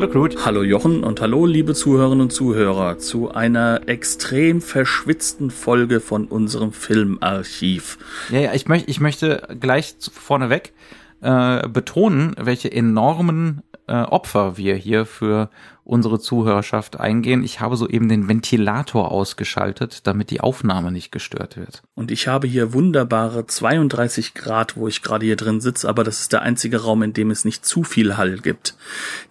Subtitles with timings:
[0.00, 0.46] Hallo Knut.
[0.46, 6.72] Hallo Jochen und hallo liebe Zuhörerinnen und Zuhörer zu einer extrem verschwitzten Folge von unserem
[6.72, 7.98] Filmarchiv.
[8.30, 10.72] Ja, ja, ich, möchte, ich möchte gleich vorneweg
[11.20, 15.50] äh, betonen, welche enormen äh, Opfer wir hier für
[15.90, 17.42] unsere Zuhörerschaft eingehen.
[17.42, 21.82] Ich habe soeben den Ventilator ausgeschaltet, damit die Aufnahme nicht gestört wird.
[21.94, 26.20] Und ich habe hier wunderbare 32 Grad, wo ich gerade hier drin sitze, aber das
[26.20, 28.76] ist der einzige Raum, in dem es nicht zu viel Hall gibt.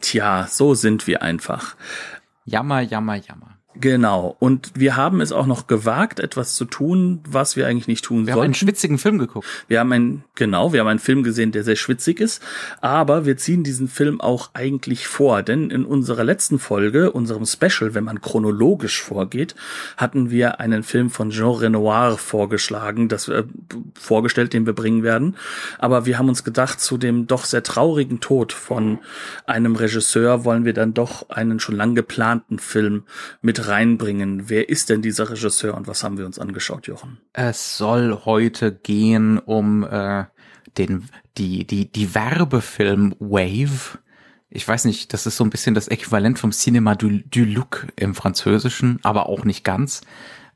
[0.01, 1.75] Tja, so sind wir einfach.
[2.43, 3.58] Jammer, jammer, jammer.
[3.81, 4.35] Genau.
[4.39, 8.17] Und wir haben es auch noch gewagt, etwas zu tun, was wir eigentlich nicht tun
[8.17, 8.27] wir sollten.
[8.27, 9.47] Wir haben einen schwitzigen Film geguckt.
[9.67, 12.43] Wir haben einen, genau, wir haben einen Film gesehen, der sehr schwitzig ist.
[12.81, 15.43] Aber wir ziehen diesen Film auch eigentlich vor.
[15.43, 19.55] Denn in unserer letzten Folge, unserem Special, wenn man chronologisch vorgeht,
[19.95, 23.43] hatten wir einen Film von Jean Renoir vorgeschlagen, das äh,
[23.97, 25.37] vorgestellt, den wir bringen werden.
[25.77, 28.99] Aber wir haben uns gedacht, zu dem doch sehr traurigen Tod von
[29.45, 33.03] einem Regisseur wollen wir dann doch einen schon lang geplanten Film
[33.41, 34.49] mit reinbringen.
[34.49, 37.19] Wer ist denn dieser Regisseur und was haben wir uns angeschaut, Jochen?
[37.33, 40.25] Es soll heute gehen um äh,
[40.77, 43.99] den die die die Werbefilm Wave.
[44.49, 47.87] Ich weiß nicht, das ist so ein bisschen das Äquivalent vom Cinema du, du Look
[47.95, 50.01] im Französischen, aber auch nicht ganz.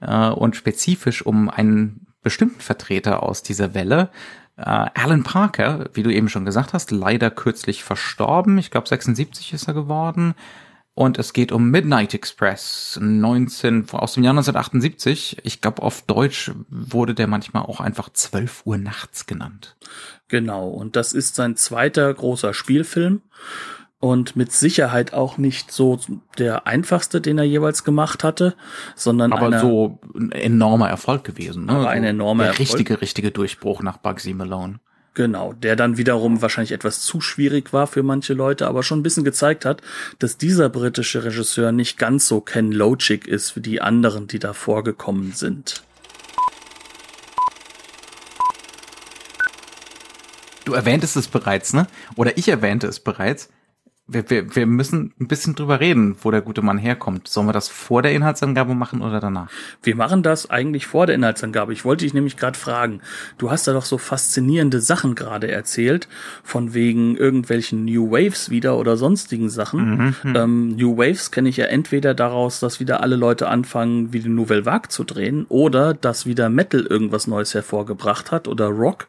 [0.01, 4.09] Äh, und spezifisch um einen bestimmten Vertreter aus dieser Welle,
[4.57, 8.57] äh, Alan Parker, wie du eben schon gesagt hast, leider kürzlich verstorben.
[8.57, 10.35] Ich glaube 76 ist er geworden.
[10.95, 15.37] Und es geht um Midnight Express 19, aus dem Jahr 1978.
[15.43, 19.75] Ich glaube, auf Deutsch wurde der manchmal auch einfach 12 Uhr nachts genannt.
[20.27, 20.67] Genau.
[20.67, 23.21] Und das ist sein zweiter großer Spielfilm.
[23.99, 25.97] Und mit Sicherheit auch nicht so
[26.37, 28.53] der einfachste, den er jeweils gemacht hatte,
[28.95, 31.67] sondern aber einer, so ein enormer Erfolg gewesen.
[31.67, 31.71] Ne?
[31.71, 32.69] Aber ein enormer der Erfolg.
[32.69, 34.81] richtige, richtige Durchbruch nach Bugsy Malone.
[35.15, 39.03] Genau, der dann wiederum wahrscheinlich etwas zu schwierig war für manche Leute, aber schon ein
[39.03, 39.83] bisschen gezeigt hat,
[40.17, 44.53] dass dieser britische Regisseur nicht ganz so Ken Loach ist wie die anderen, die da
[44.53, 45.83] vorgekommen sind.
[50.65, 51.87] Du erwähntest es bereits, ne?
[52.15, 53.49] Oder ich erwähnte es bereits
[54.13, 57.27] wir, wir, wir müssen ein bisschen drüber reden, wo der gute Mann herkommt.
[57.27, 59.49] Sollen wir das vor der Inhaltsangabe machen oder danach?
[59.81, 61.73] Wir machen das eigentlich vor der Inhaltsangabe.
[61.73, 63.01] Ich wollte dich nämlich gerade fragen.
[63.37, 66.07] Du hast da doch so faszinierende Sachen gerade erzählt,
[66.43, 70.13] von wegen irgendwelchen New Waves wieder oder sonstigen Sachen.
[70.23, 70.35] Mhm.
[70.35, 74.29] Ähm, New Waves kenne ich ja entweder daraus, dass wieder alle Leute anfangen, wie die
[74.29, 79.07] Nouvelle Vague zu drehen, oder dass wieder Metal irgendwas Neues hervorgebracht hat oder Rock.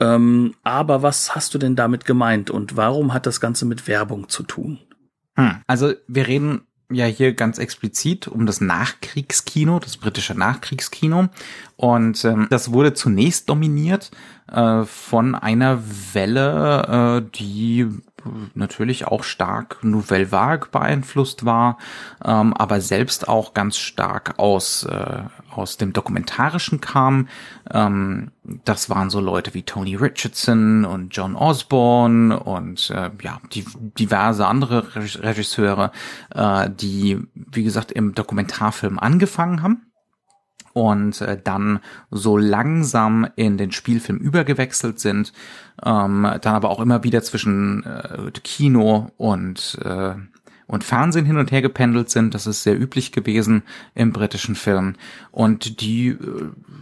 [0.00, 4.28] Ähm, aber was hast du denn damit gemeint und warum hat das Ganze mit Werbung
[4.32, 4.80] zu tun?
[5.36, 5.62] Hm.
[5.66, 11.28] Also wir reden ja hier ganz explizit um das Nachkriegskino, das britische Nachkriegskino.
[11.76, 14.10] Und ähm, das wurde zunächst dominiert
[14.50, 15.82] äh, von einer
[16.12, 17.88] Welle, äh, die
[18.54, 21.78] natürlich auch stark Nouvelle Vague beeinflusst war,
[22.24, 27.28] ähm, aber selbst auch ganz stark aus, äh, aus dem Dokumentarischen kam.
[27.70, 28.30] Ähm,
[28.64, 33.64] das waren so Leute wie Tony Richardson und John Osborne und äh, ja, die,
[33.98, 35.92] diverse andere Regisseure,
[36.34, 39.91] äh, die, wie gesagt, im Dokumentarfilm angefangen haben
[40.72, 45.32] und äh, dann so langsam in den Spielfilm übergewechselt sind,
[45.84, 50.14] ähm, dann aber auch immer wieder zwischen äh, Kino und äh,
[50.72, 52.34] und Fernsehen hin und her gependelt sind.
[52.34, 53.62] Das ist sehr üblich gewesen
[53.94, 54.94] im britischen Film.
[55.30, 56.16] Und die äh,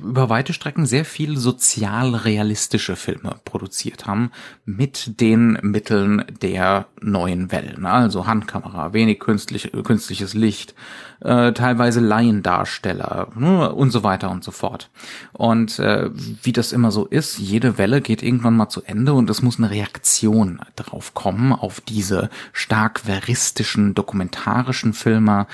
[0.04, 4.30] über weite Strecken sehr viel sozial realistische Filme produziert haben
[4.64, 7.84] mit den Mitteln der neuen Wellen.
[7.84, 10.76] Also Handkamera, wenig künstlich, künstliches Licht,
[11.20, 14.90] äh, teilweise Laiendarsteller ne, und so weiter und so fort.
[15.32, 16.10] Und äh,
[16.42, 19.58] wie das immer so ist, jede Welle geht irgendwann mal zu Ende und es muss
[19.58, 25.46] eine Reaktion drauf kommen, auf diese stark veristischen, dokumentarischen Filme.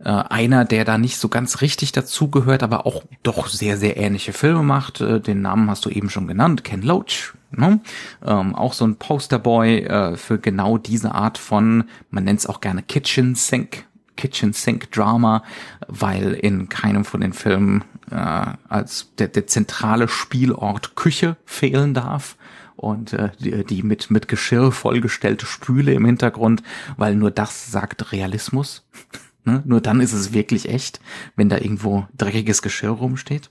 [0.00, 4.32] Äh, einer, der da nicht so ganz richtig dazugehört, aber auch doch sehr, sehr ähnliche
[4.32, 5.00] Filme macht.
[5.00, 7.34] Äh, den Namen hast du eben schon genannt, Ken Loach.
[7.50, 7.80] Ne?
[8.24, 12.60] Ähm, auch so ein Posterboy äh, für genau diese Art von, man nennt es auch
[12.60, 13.86] gerne Kitchen Sink
[14.18, 15.42] Kitchen Sink Drama,
[15.86, 22.36] weil in keinem von den Filmen äh, als der, der zentrale Spielort Küche fehlen darf
[22.76, 26.62] und äh, die, die mit mit Geschirr vollgestellte Spüle im Hintergrund,
[26.98, 28.86] weil nur das sagt Realismus.
[29.44, 29.62] Ne?
[29.64, 31.00] Nur dann ist es wirklich echt,
[31.34, 33.50] wenn da irgendwo dreckiges Geschirr rumsteht.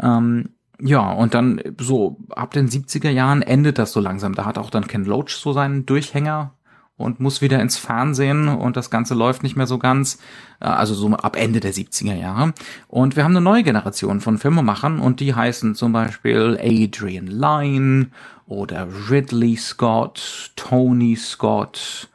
[0.00, 0.50] Ähm,
[0.80, 4.34] ja, und dann so ab den 70er Jahren endet das so langsam.
[4.34, 6.52] Da hat auch dann Ken Loach so seinen Durchhänger
[6.96, 10.18] und muss wieder ins Fernsehen und das Ganze läuft nicht mehr so ganz,
[10.60, 12.54] äh, also so ab Ende der 70er Jahre.
[12.88, 18.10] Und wir haben eine neue Generation von Filmemachern und die heißen zum Beispiel Adrian Lyne
[18.46, 22.08] oder Ridley Scott, Tony Scott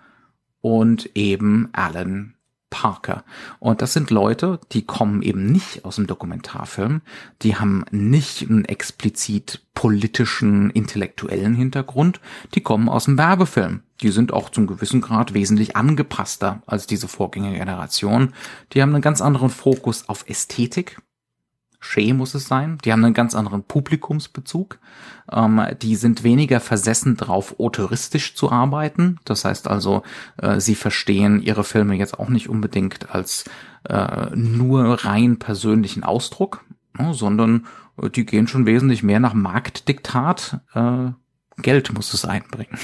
[0.61, 2.35] und eben Alan
[2.69, 3.23] Parker.
[3.59, 7.01] Und das sind Leute, die kommen eben nicht aus dem Dokumentarfilm,
[7.41, 12.19] die haben nicht einen explizit politischen, intellektuellen Hintergrund,
[12.53, 13.81] die kommen aus dem Werbefilm.
[14.01, 18.33] Die sind auch zum gewissen Grad wesentlich angepasster als diese Vorgängergeneration.
[18.71, 21.01] Die haben einen ganz anderen Fokus auf Ästhetik,
[21.79, 22.77] Shea muss es sein.
[22.83, 24.79] Die haben einen ganz anderen Publikumsbezug.
[25.31, 29.19] Ähm, die sind weniger versessen drauf, autoristisch zu arbeiten.
[29.25, 30.03] Das heißt also,
[30.37, 33.45] äh, sie verstehen ihre Filme jetzt auch nicht unbedingt als
[33.87, 36.65] äh, nur rein persönlichen Ausdruck,
[36.97, 37.65] ne, sondern
[38.01, 40.59] äh, die gehen schon wesentlich mehr nach Marktdiktat.
[40.73, 41.11] Äh,
[41.61, 42.77] Geld muss es einbringen.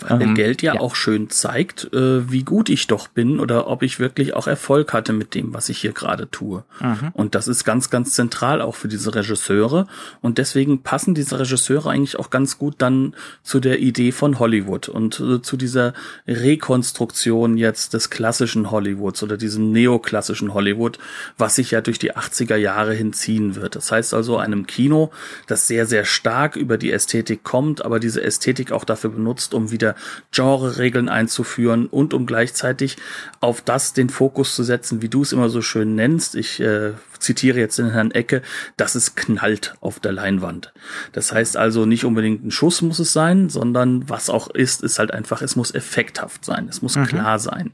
[0.00, 3.66] Weil ähm, Geld ja, ja, auch schön zeigt, äh, wie gut ich doch bin oder
[3.66, 6.64] ob ich wirklich auch Erfolg hatte mit dem, was ich hier gerade tue.
[6.80, 7.10] Mhm.
[7.12, 9.86] Und das ist ganz, ganz zentral auch für diese Regisseure.
[10.20, 14.88] Und deswegen passen diese Regisseure eigentlich auch ganz gut dann zu der Idee von Hollywood
[14.88, 15.94] und äh, zu dieser
[16.26, 20.98] Rekonstruktion jetzt des klassischen Hollywoods oder diesem neoklassischen Hollywood,
[21.38, 23.76] was sich ja durch die 80er Jahre hinziehen wird.
[23.76, 25.10] Das heißt also einem Kino,
[25.46, 29.70] das sehr, sehr stark über die Ästhetik kommt, aber diese Ästhetik auch dafür benutzt, um
[29.70, 29.94] wieder
[30.32, 32.96] Genre-Regeln einzuführen und um gleichzeitig
[33.40, 36.34] auf das den Fokus zu setzen, wie du es immer so schön nennst.
[36.34, 38.42] Ich äh, zitiere jetzt den Herrn Ecke,
[38.76, 40.72] dass es knallt auf der Leinwand.
[41.12, 44.98] Das heißt also nicht unbedingt ein Schuss muss es sein, sondern was auch ist, ist
[44.98, 47.06] halt einfach, es muss effekthaft sein, es muss mhm.
[47.06, 47.72] klar sein.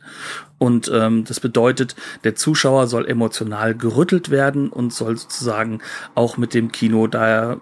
[0.59, 5.81] Und ähm, das bedeutet, der Zuschauer soll emotional gerüttelt werden und soll sozusagen
[6.15, 7.57] auch mit dem Kino da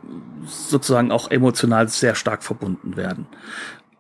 [0.47, 3.27] sozusagen auch emotional sehr stark verbunden werden.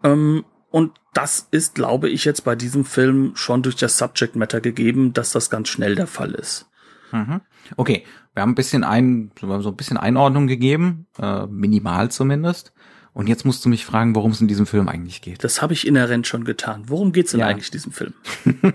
[0.02, 4.60] Ähm, und das ist, glaube ich, jetzt bei diesem Film schon durch das Subject Matter
[4.60, 6.66] gegeben, dass das ganz schnell der Fall ist.
[7.12, 7.40] Mhm.
[7.76, 8.04] Okay,
[8.34, 12.72] wir haben ein bisschen ein, so ein bisschen Einordnung gegeben, äh, minimal zumindest.
[13.12, 15.42] Und jetzt musst du mich fragen, worum es in diesem Film eigentlich geht.
[15.42, 16.84] Das habe ich inhärent schon getan.
[16.86, 17.48] Worum geht's denn ja.
[17.48, 18.14] eigentlich in diesem Film?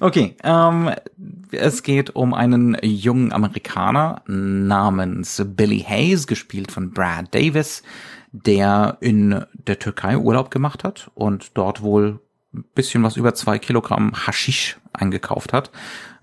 [0.00, 0.90] okay, ähm,
[1.52, 7.84] es geht um einen jungen Amerikaner namens Billy Hayes, gespielt von Brad Davis,
[8.44, 12.20] der in der Türkei Urlaub gemacht hat und dort wohl
[12.54, 15.70] ein bisschen was über zwei Kilogramm Haschisch eingekauft hat,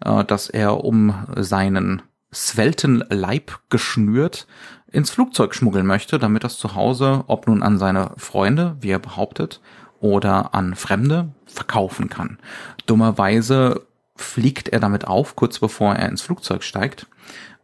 [0.04, 2.02] äh, dass er um seinen
[2.34, 4.48] swelten Leib geschnürt
[4.92, 9.00] ins Flugzeug schmuggeln möchte, damit das zu Hause, ob nun an seine Freunde, wie er
[9.00, 9.62] behauptet,
[10.00, 12.38] oder an Fremde verkaufen kann.
[12.86, 17.08] Dummerweise fliegt er damit auf, kurz bevor er ins Flugzeug steigt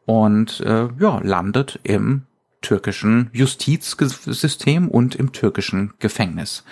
[0.06, 2.24] und äh, ja, landet im
[2.62, 6.64] türkischen Justizsystem und im türkischen Gefängnis.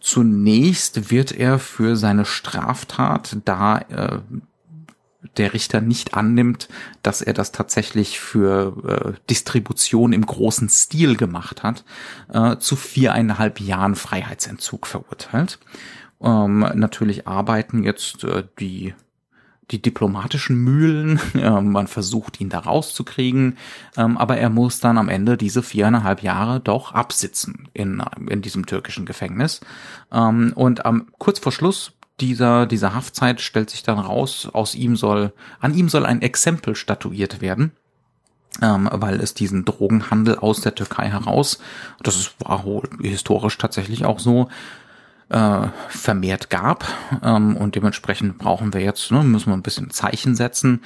[0.00, 4.20] Zunächst wird er für seine Straftat, da äh,
[5.36, 6.68] der Richter nicht annimmt,
[7.02, 11.84] dass er das tatsächlich für äh, Distribution im großen Stil gemacht hat,
[12.32, 15.58] äh, zu viereinhalb Jahren Freiheitsentzug verurteilt.
[16.22, 18.94] Ähm, natürlich arbeiten jetzt äh, die
[19.70, 21.20] die diplomatischen Mühlen.
[21.40, 23.56] Ähm, man versucht ihn da rauszukriegen,
[23.96, 28.66] ähm, aber er muss dann am Ende diese viereinhalb Jahre doch absitzen in, in diesem
[28.66, 29.60] türkischen Gefängnis.
[30.12, 34.96] Ähm, und am, kurz vor Schluss dieser, dieser Haftzeit stellt sich dann raus, aus ihm
[34.96, 37.72] soll, an ihm soll ein Exempel statuiert werden.
[38.60, 41.60] Ähm, weil es diesen Drogenhandel aus der Türkei heraus,
[42.02, 42.64] das war
[43.00, 44.48] historisch tatsächlich auch so,
[45.30, 46.84] äh, vermehrt gab.
[47.22, 50.82] Ähm, und dementsprechend brauchen wir jetzt, ne, müssen wir ein bisschen Zeichen setzen.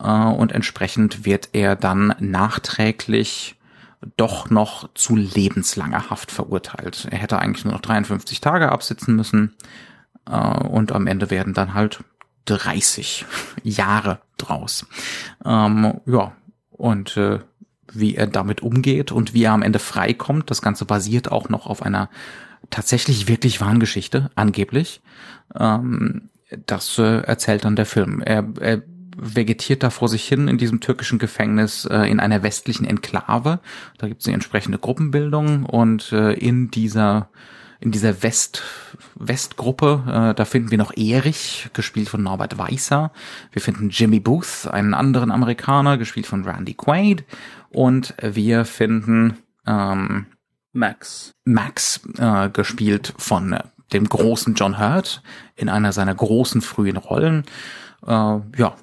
[0.00, 3.56] Äh, und entsprechend wird er dann nachträglich
[4.16, 7.08] doch noch zu lebenslanger Haft verurteilt.
[7.10, 9.54] Er hätte eigentlich nur noch 53 Tage absitzen müssen.
[10.28, 12.00] Äh, und am Ende werden dann halt
[12.46, 13.26] 30
[13.62, 14.86] Jahre draus.
[15.44, 16.32] Ähm, ja,
[16.70, 17.40] und äh,
[17.92, 20.50] wie er damit umgeht und wie er am Ende freikommt.
[20.50, 22.08] Das Ganze basiert auch noch auf einer
[22.70, 25.00] tatsächlich wirklich wahren Geschichte, angeblich.
[25.58, 26.30] Ähm,
[26.66, 28.22] das äh, erzählt dann der Film.
[28.22, 28.82] Er, er
[29.16, 33.60] vegetiert da vor sich hin in diesem türkischen Gefängnis äh, in einer westlichen Enklave.
[33.98, 37.28] Da gibt es eine entsprechende Gruppenbildung und äh, in dieser
[37.80, 38.62] in dieser West
[39.14, 43.12] Westgruppe, äh, da finden wir noch Erich, gespielt von Norbert Weißer.
[43.52, 47.24] Wir finden Jimmy Booth, einen anderen Amerikaner, gespielt von Randy Quaid.
[47.70, 50.26] Und wir finden ähm,
[50.72, 51.32] Max.
[51.44, 53.58] Max, äh, gespielt von
[53.92, 55.22] dem großen John Hurt
[55.56, 57.44] in einer seiner großen frühen Rollen.
[58.06, 58.76] Äh, ja,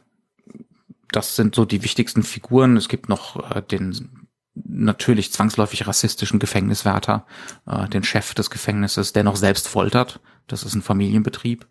[1.12, 2.78] das sind so die wichtigsten Figuren.
[2.78, 4.25] Es gibt noch äh, den
[4.56, 7.26] natürlich zwangsläufig rassistischen Gefängniswärter,
[7.68, 10.20] äh, den Chef des Gefängnisses, der noch selbst foltert.
[10.48, 11.66] Das ist ein Familienbetrieb.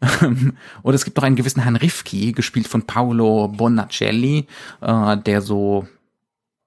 [0.82, 4.46] Und es gibt noch einen gewissen Herrn Rifki, gespielt von Paolo Bonacelli,
[4.80, 5.88] äh, der so,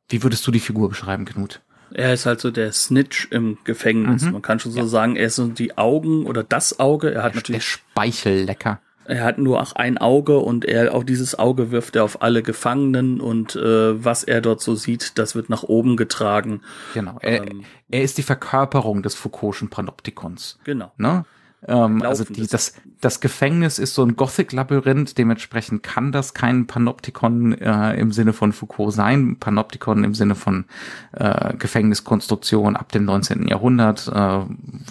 [0.09, 1.61] wie würdest du die Figur beschreiben, Knut?
[1.93, 4.23] Er ist halt so der Snitch im Gefängnis.
[4.23, 4.31] Mhm.
[4.33, 4.85] Man kann schon so ja.
[4.85, 7.13] sagen, er ist so die Augen oder das Auge.
[7.13, 8.79] Er hat natürlich der Speichellecker.
[9.05, 12.43] Er hat nur auch ein Auge und er auch dieses Auge wirft er auf alle
[12.43, 16.61] Gefangenen und äh, was er dort so sieht, das wird nach oben getragen.
[16.93, 17.17] Genau.
[17.21, 20.59] Er, ähm, er ist die Verkörperung des Foucault'schen Panoptikons.
[20.63, 20.91] Genau.
[20.97, 21.25] Ne?
[21.67, 27.53] Ähm, also die, das, das Gefängnis ist so ein Gothic-Labyrinth, dementsprechend kann das kein Panoptikon
[27.53, 29.37] äh, im Sinne von Foucault sein.
[29.39, 30.65] Panoptikon im Sinne von
[31.13, 33.47] äh, Gefängniskonstruktion ab dem 19.
[33.47, 34.39] Jahrhundert, äh,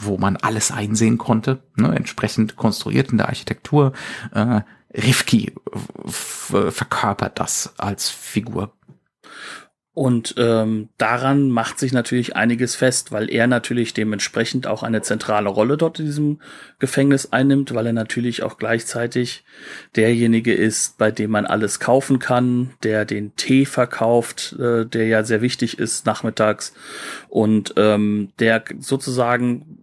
[0.03, 3.93] wo man alles einsehen konnte, ne, entsprechend konstruiert in der Architektur.
[4.33, 4.61] Äh,
[4.93, 5.55] Rifki
[6.07, 8.73] verkörpert das als Figur.
[10.01, 15.51] Und ähm, daran macht sich natürlich einiges fest, weil er natürlich dementsprechend auch eine zentrale
[15.51, 16.41] Rolle dort in diesem
[16.79, 19.45] Gefängnis einnimmt, weil er natürlich auch gleichzeitig
[19.97, 25.23] derjenige ist, bei dem man alles kaufen kann, der den Tee verkauft, äh, der ja
[25.23, 26.73] sehr wichtig ist nachmittags.
[27.29, 29.81] Und ähm, der sozusagen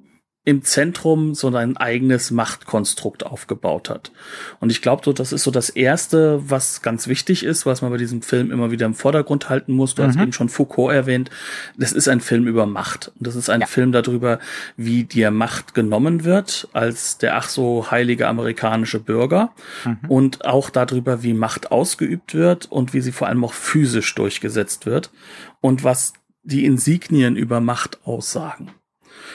[0.47, 4.13] im Zentrum so ein eigenes Machtkonstrukt aufgebaut hat.
[4.61, 7.91] Und ich glaube, so, das ist so das Erste, was ganz wichtig ist, was man
[7.91, 9.95] bei diesem Film immer wieder im Vordergrund halten muss.
[9.95, 10.07] Du mhm.
[10.07, 11.31] hast eben schon Foucault erwähnt.
[11.77, 13.11] Das ist ein Film über Macht.
[13.17, 13.67] Und das ist ein ja.
[13.67, 14.39] Film darüber,
[14.77, 19.51] wie dir Macht genommen wird als der ach so heilige amerikanische Bürger.
[19.83, 19.99] Mhm.
[20.07, 24.85] Und auch darüber, wie Macht ausgeübt wird und wie sie vor allem auch physisch durchgesetzt
[24.85, 25.11] wird.
[25.59, 26.13] Und was
[26.43, 28.71] die Insignien über Macht aussagen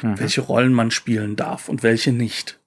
[0.02, 0.18] mhm.
[0.18, 2.58] welche Rollen man spielen darf und welche nicht.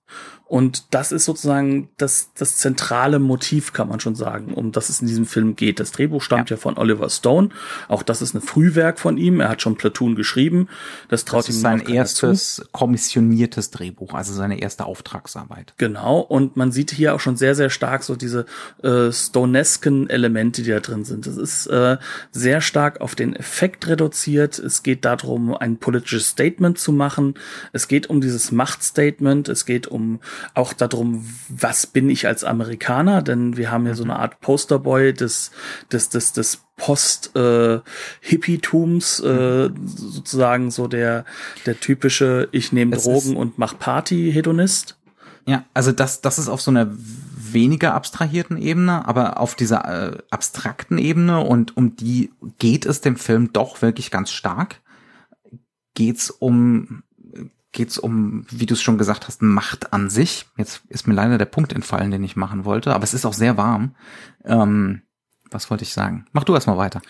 [0.47, 5.01] Und das ist sozusagen das, das zentrale Motiv, kann man schon sagen, um das es
[5.01, 5.79] in diesem Film geht.
[5.79, 6.55] Das Drehbuch stammt ja.
[6.55, 7.49] ja von Oliver Stone.
[7.87, 9.39] Auch das ist ein Frühwerk von ihm.
[9.39, 10.69] Er hat schon Platoon geschrieben.
[11.09, 12.65] Das traut das ihm sein erstes zu.
[12.71, 15.73] kommissioniertes Drehbuch, also seine erste Auftragsarbeit.
[15.77, 16.19] Genau.
[16.19, 18.45] Und man sieht hier auch schon sehr, sehr stark so diese
[18.83, 21.25] äh, Stonesken Elemente, die da drin sind.
[21.25, 21.97] Das ist äh,
[22.31, 24.59] sehr stark auf den Effekt reduziert.
[24.59, 27.33] Es geht darum, ein politisches Statement zu machen.
[27.73, 29.49] Es geht um dieses Machtstatement.
[29.49, 30.19] Es geht um
[30.53, 35.13] auch darum, was bin ich als Amerikaner, denn wir haben ja so eine Art Posterboy
[35.13, 35.51] des,
[35.91, 41.23] des, des, des Post-Hippietums, äh, äh, sozusagen so der,
[41.65, 44.97] der typische Ich nehme Drogen und mach Party-Hedonist.
[45.47, 46.91] Ja, also das, das ist auf so einer
[47.55, 53.15] weniger abstrahierten Ebene, aber auf dieser äh, abstrakten Ebene und um die geht es dem
[53.15, 54.81] Film doch wirklich ganz stark.
[55.93, 57.03] Geht's um
[57.75, 60.47] geht es um, wie du es schon gesagt hast, Macht an sich.
[60.57, 63.33] Jetzt ist mir leider der Punkt entfallen, den ich machen wollte, aber es ist auch
[63.33, 63.93] sehr warm.
[64.43, 65.03] Ähm,
[65.51, 66.25] was wollte ich sagen?
[66.31, 67.01] Mach du erstmal weiter.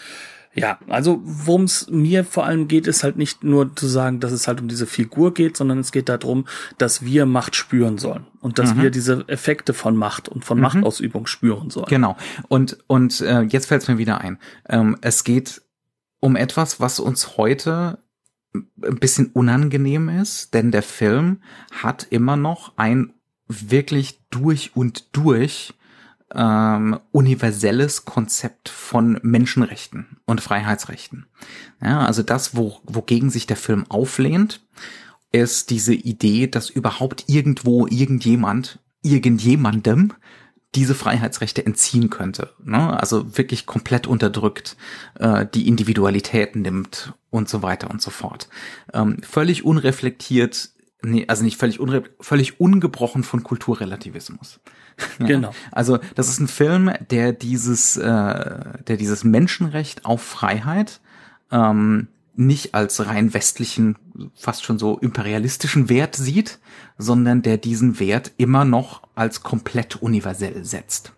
[0.56, 4.32] Ja, also worum es mir vor allem geht, ist halt nicht nur zu sagen, dass
[4.32, 8.26] es halt um diese Figur geht, sondern es geht darum, dass wir Macht spüren sollen
[8.40, 8.84] und dass mhm.
[8.84, 10.64] wir diese Effekte von Macht und von mhm.
[10.64, 11.88] Machtausübung spüren sollen.
[11.90, 12.16] Genau.
[12.48, 14.40] Und und äh, jetzt fällt es mir wieder ein.
[14.70, 15.62] Ähm, es geht
[16.22, 18.00] um etwas, was uns heute
[18.84, 23.14] ein bisschen unangenehm ist, denn der Film hat immer noch ein
[23.48, 25.74] wirklich durch und durch
[26.34, 31.28] ähm, universelles Konzept von Menschenrechten und Freiheitsrechten.
[31.82, 34.66] Ja, also das, wo, wogegen sich der Film auflehnt,
[35.32, 40.14] ist diese Idee, dass überhaupt irgendwo irgendjemand irgendjemandem
[40.76, 42.54] diese Freiheitsrechte entziehen könnte.
[42.64, 43.00] Ne?
[43.00, 44.76] Also wirklich komplett unterdrückt,
[45.20, 48.50] äh, die Individualität nimmt und so weiter und so fort.
[48.94, 50.70] Ähm, völlig unreflektiert,
[51.02, 54.60] nee, also nicht völlig, unre völlig ungebrochen von Kulturrelativismus.
[55.20, 55.26] ja?
[55.26, 55.54] Genau.
[55.72, 61.00] Also das ist ein Film, der dieses, äh, der dieses Menschenrecht auf Freiheit
[61.52, 63.98] ähm, nicht als rein westlichen,
[64.36, 66.60] fast schon so imperialistischen Wert sieht,
[66.98, 71.14] sondern der diesen Wert immer noch als komplett universell setzt.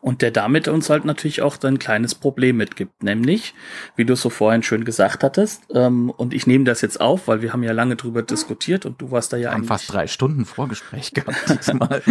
[0.00, 3.54] Und der damit uns halt natürlich auch ein kleines Problem mitgibt, nämlich,
[3.96, 7.28] wie du es so vorhin schön gesagt hattest, ähm, und ich nehme das jetzt auf,
[7.28, 9.92] weil wir haben ja lange drüber diskutiert und du warst da ja wir haben fast
[9.92, 12.02] drei Stunden Vorgespräch gehabt diesmal.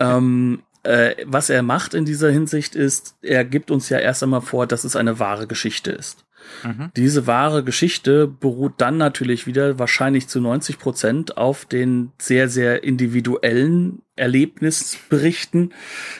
[0.00, 4.42] ähm, äh, was er macht in dieser Hinsicht ist, er gibt uns ja erst einmal
[4.42, 6.24] vor, dass es eine wahre Geschichte ist.
[6.62, 6.90] Mhm.
[6.96, 12.84] Diese wahre Geschichte beruht dann natürlich wieder wahrscheinlich zu 90 Prozent auf den sehr, sehr
[12.84, 15.72] individuellen Erlebnisberichten,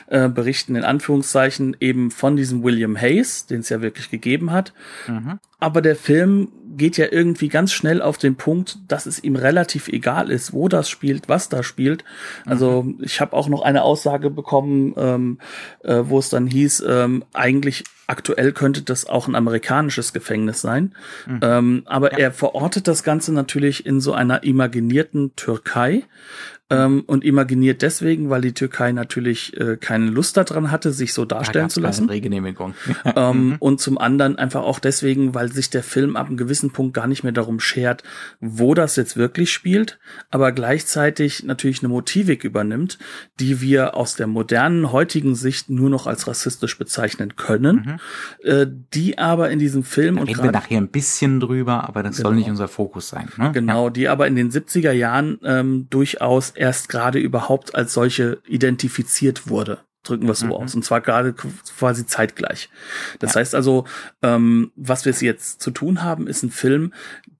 [0.07, 4.73] äh, Berichten in Anführungszeichen eben von diesem William Hayes, den es ja wirklich gegeben hat.
[5.07, 5.39] Mhm.
[5.59, 9.87] Aber der Film geht ja irgendwie ganz schnell auf den Punkt, dass es ihm relativ
[9.87, 12.03] egal ist, wo das spielt, was da spielt.
[12.45, 12.99] Also mhm.
[13.01, 15.39] ich habe auch noch eine Aussage bekommen, ähm,
[15.83, 20.93] äh, wo es dann hieß, ähm, eigentlich aktuell könnte das auch ein amerikanisches Gefängnis sein.
[21.25, 21.39] Mhm.
[21.41, 22.19] Ähm, aber ja.
[22.19, 26.03] er verortet das Ganze natürlich in so einer imaginierten Türkei
[26.71, 31.23] ähm, und imaginiert deswegen, weil die Türkei natürlich äh, keine Lust daran hatte, sich so
[31.23, 32.05] darstellen zu lassen.
[33.15, 33.55] Ähm, mhm.
[33.59, 37.07] und zum anderen einfach auch deswegen, weil sich der Film ab einem gewissen Punkt gar
[37.07, 38.03] nicht mehr darum schert,
[38.39, 39.99] wo das jetzt wirklich spielt,
[40.31, 42.97] aber gleichzeitig natürlich eine Motivik übernimmt,
[43.39, 47.99] die wir aus der modernen heutigen Sicht nur noch als rassistisch bezeichnen können,
[48.43, 48.49] mhm.
[48.49, 52.03] äh, die aber in diesem Film da und reden wir nachher ein bisschen drüber, aber
[52.03, 52.29] das genau.
[52.29, 53.29] soll nicht unser Fokus sein.
[53.37, 53.51] Ne?
[53.53, 59.49] Genau, die aber in den 70er Jahren ähm, durchaus erst gerade überhaupt als solche identifiziert
[59.49, 59.79] wurde.
[60.03, 60.51] Drücken wir es so mhm.
[60.51, 60.75] aus.
[60.75, 62.69] Und zwar gerade quasi zeitgleich.
[63.19, 63.39] Das ja.
[63.39, 63.85] heißt also,
[64.21, 66.93] ähm, was wir jetzt zu tun haben, ist ein Film,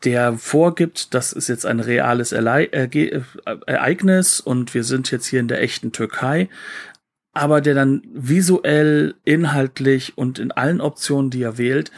[0.03, 3.21] der vorgibt, das ist jetzt ein reales Erle äh,
[3.67, 6.49] Ereignis und wir sind jetzt hier in der echten Türkei,
[7.33, 11.91] aber der dann visuell, inhaltlich und in allen Optionen, die er wählt,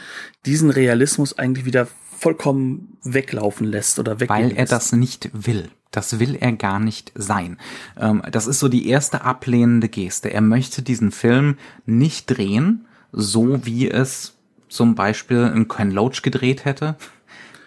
[0.44, 1.86] diesen Realismus eigentlich wieder
[2.18, 5.70] vollkommen weglaufen lässt oder weglaufen Weil er das nicht will.
[5.90, 7.58] Das will er gar nicht sein.
[7.98, 10.32] Ähm, das ist so die erste ablehnende Geste.
[10.32, 14.34] Er möchte diesen Film nicht drehen, so wie es
[14.68, 16.96] zum Beispiel ein Ken Loach gedreht hätte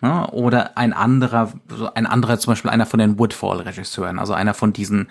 [0.02, 0.28] Ne?
[0.32, 1.54] Oder ein anderer,
[1.94, 5.08] ein anderer, zum Beispiel einer von den Woodfall-Regisseuren, also einer von diesen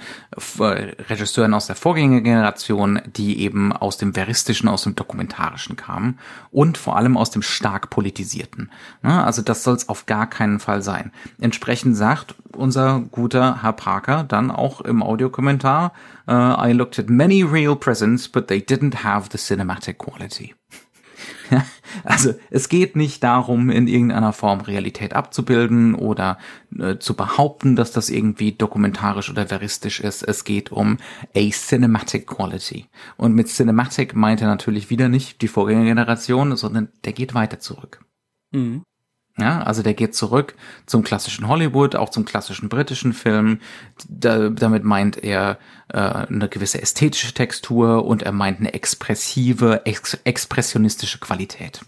[0.59, 0.63] äh,
[1.09, 6.19] Regisseuren aus der Vorgängergeneration, die eben aus dem veristischen, aus dem dokumentarischen kamen
[6.51, 8.71] und vor allem aus dem stark politisierten.
[9.03, 9.25] Ne?
[9.25, 11.13] Also das soll es auf gar keinen Fall sein.
[11.41, 15.93] Entsprechend sagt unser guter Herr Parker dann auch im Audiokommentar,
[16.27, 20.55] uh, I looked at many real presents, but they didn't have the cinematic quality.
[22.05, 26.39] also es geht nicht darum, in irgendeiner Form Realität abzubilden oder
[26.79, 30.23] äh, zu behaupten, dass das irgendwie dokumentarisch oder veristisch ist.
[30.23, 30.99] Es geht um
[31.35, 32.87] a cinematic quality.
[33.17, 38.05] Und mit cinematic meint er natürlich wieder nicht die Vorgängergeneration, sondern der geht weiter zurück.
[38.53, 38.83] Mhm.
[39.41, 40.55] Ja, also der geht zurück
[40.87, 43.61] zum klassischen Hollywood, auch zum klassischen britischen Film.
[44.09, 50.15] Da, damit meint er äh, eine gewisse ästhetische Textur und er meint eine expressive, ex
[50.25, 51.81] expressionistische Qualität.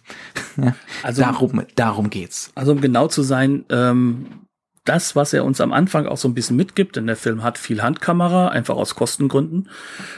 [1.03, 2.51] also darum, darum geht's.
[2.55, 4.27] Also um genau zu sein, ähm,
[4.85, 7.57] das, was er uns am Anfang auch so ein bisschen mitgibt, denn der Film hat
[7.57, 9.69] viel Handkamera, einfach aus Kostengründen,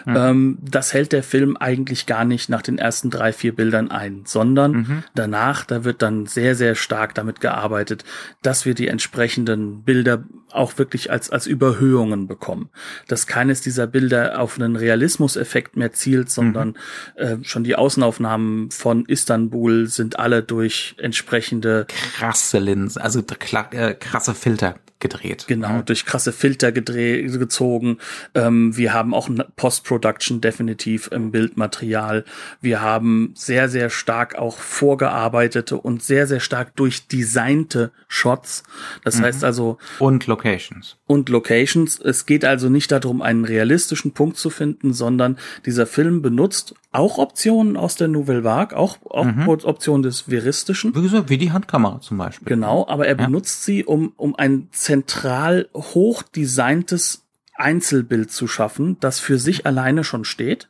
[0.07, 0.17] mhm.
[0.17, 4.23] ähm, das hält der Film eigentlich gar nicht nach den ersten drei, vier Bildern ein,
[4.25, 5.05] sondern mhm.
[5.15, 8.05] danach, da wird dann sehr, sehr stark damit gearbeitet,
[8.43, 10.25] dass wir die entsprechenden Bilder
[10.55, 12.71] auch wirklich als, als Überhöhungen bekommen.
[13.09, 16.77] Dass keines dieser Bilder auf einen Realismuseffekt mehr zielt, sondern
[17.17, 17.23] mhm.
[17.23, 24.35] äh, schon die Außenaufnahmen von Istanbul sind alle durch entsprechende krasse Linsen, also äh, krasse
[24.35, 25.45] Filter gedreht.
[25.49, 27.99] Genau, durch krasse Filter gedreht, gezogen.
[28.35, 32.25] Ähm, wir haben auch Post-Production definitiv im Bildmaterial.
[32.61, 38.63] Wir haben sehr, sehr stark auch vorgearbeitete und sehr, sehr stark durchdesignte Shots.
[39.05, 39.25] Das mhm.
[39.25, 39.79] heißt also.
[39.99, 40.97] Und Locations.
[41.07, 42.01] Und Locations.
[42.01, 47.19] Es geht also nicht darum, einen realistischen Punkt zu finden, sondern dieser Film benutzt auch
[47.19, 49.49] Optionen aus der Nouvelle Vague, auch, auch mhm.
[49.49, 50.95] Optionen des Veristischen.
[50.95, 52.47] Wie gesagt, wie die Handkamera zum Beispiel.
[52.47, 53.27] Genau, aber er ja.
[53.27, 57.25] benutzt sie, um, um ein zentral hochdesigntes
[57.57, 60.69] Einzelbild zu schaffen, das für sich alleine schon steht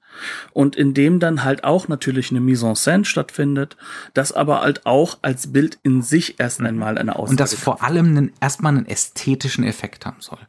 [0.52, 3.76] und in dem dann halt auch natürlich eine Mise en scène stattfindet,
[4.12, 6.66] das aber halt auch als Bild in sich erst mhm.
[6.66, 10.40] einmal eine Aussage Und das vor allem einen, erstmal einen ästhetischen Effekt haben soll.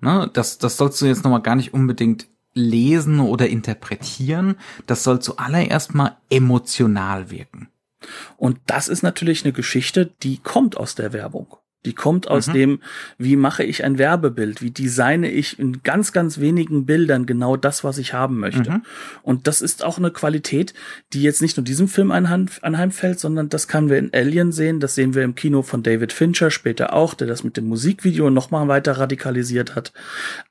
[0.00, 0.30] Ne?
[0.32, 4.56] Das, das sollst du jetzt nochmal gar nicht unbedingt lesen oder interpretieren.
[4.86, 7.68] Das soll zuallererst mal emotional wirken.
[8.36, 11.56] Und das ist natürlich eine Geschichte, die kommt aus der Werbung.
[11.84, 12.52] Die kommt aus mhm.
[12.52, 12.80] dem,
[13.18, 17.82] wie mache ich ein Werbebild, wie designe ich in ganz, ganz wenigen Bildern genau das,
[17.82, 18.70] was ich haben möchte.
[18.70, 18.82] Mhm.
[19.22, 20.74] Und das ist auch eine Qualität,
[21.12, 24.94] die jetzt nicht nur diesem Film anheimfällt, sondern das können wir in Alien sehen, das
[24.94, 28.68] sehen wir im Kino von David Fincher später auch, der das mit dem Musikvideo nochmal
[28.68, 29.92] weiter radikalisiert hat.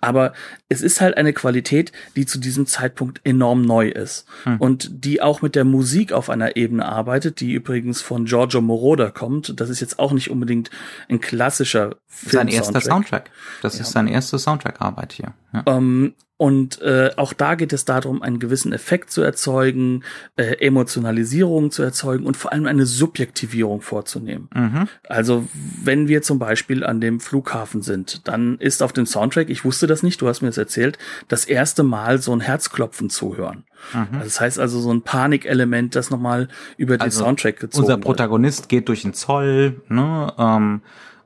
[0.02, 0.34] Aber
[0.68, 4.58] es ist halt eine Qualität, die zu diesem Zeitpunkt enorm neu ist mhm.
[4.58, 9.12] und die auch mit der Musik auf einer Ebene arbeitet, die übrigens von Giorgio Moroder
[9.12, 9.60] kommt.
[9.62, 10.70] Das ist jetzt auch nicht unbedingt
[11.08, 13.32] ein klassischer Film Sein erster Soundtrack.
[13.62, 13.82] Das ja.
[13.82, 15.34] ist seine erste Soundtrack-Arbeit hier.
[15.54, 15.62] Ja.
[15.62, 20.04] Um, ähm, Und äh, auch da geht es darum, einen gewissen Effekt zu erzeugen,
[20.38, 24.50] äh, Emotionalisierung zu erzeugen und vor allem eine Subjektivierung vorzunehmen.
[24.56, 24.88] Mhm.
[25.08, 25.48] Also
[25.84, 29.86] wenn wir zum Beispiel an dem Flughafen sind, dann ist auf dem Soundtrack, ich wusste
[29.86, 33.66] das nicht, du hast mir das erzählt, das erste Mal so ein Herzklopfen zu hören.
[33.94, 34.08] Mhm.
[34.14, 37.98] Also das heißt also so ein Panikelement, das nochmal über den also Soundtrack gezogen Unser
[38.00, 38.70] Protagonist wird.
[38.70, 40.34] geht durch den Zoll, ne?
[40.40, 40.82] Ähm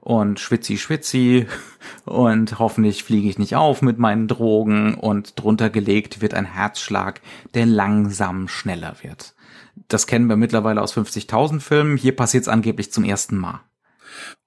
[0.05, 1.47] und schwitzi schwitzi
[2.05, 7.21] und hoffentlich fliege ich nicht auf mit meinen Drogen und drunter gelegt wird ein Herzschlag,
[7.55, 9.33] der langsam schneller wird.
[9.87, 11.97] Das kennen wir mittlerweile aus 50.000 Filmen.
[11.97, 13.61] Hier passiert es angeblich zum ersten Mal.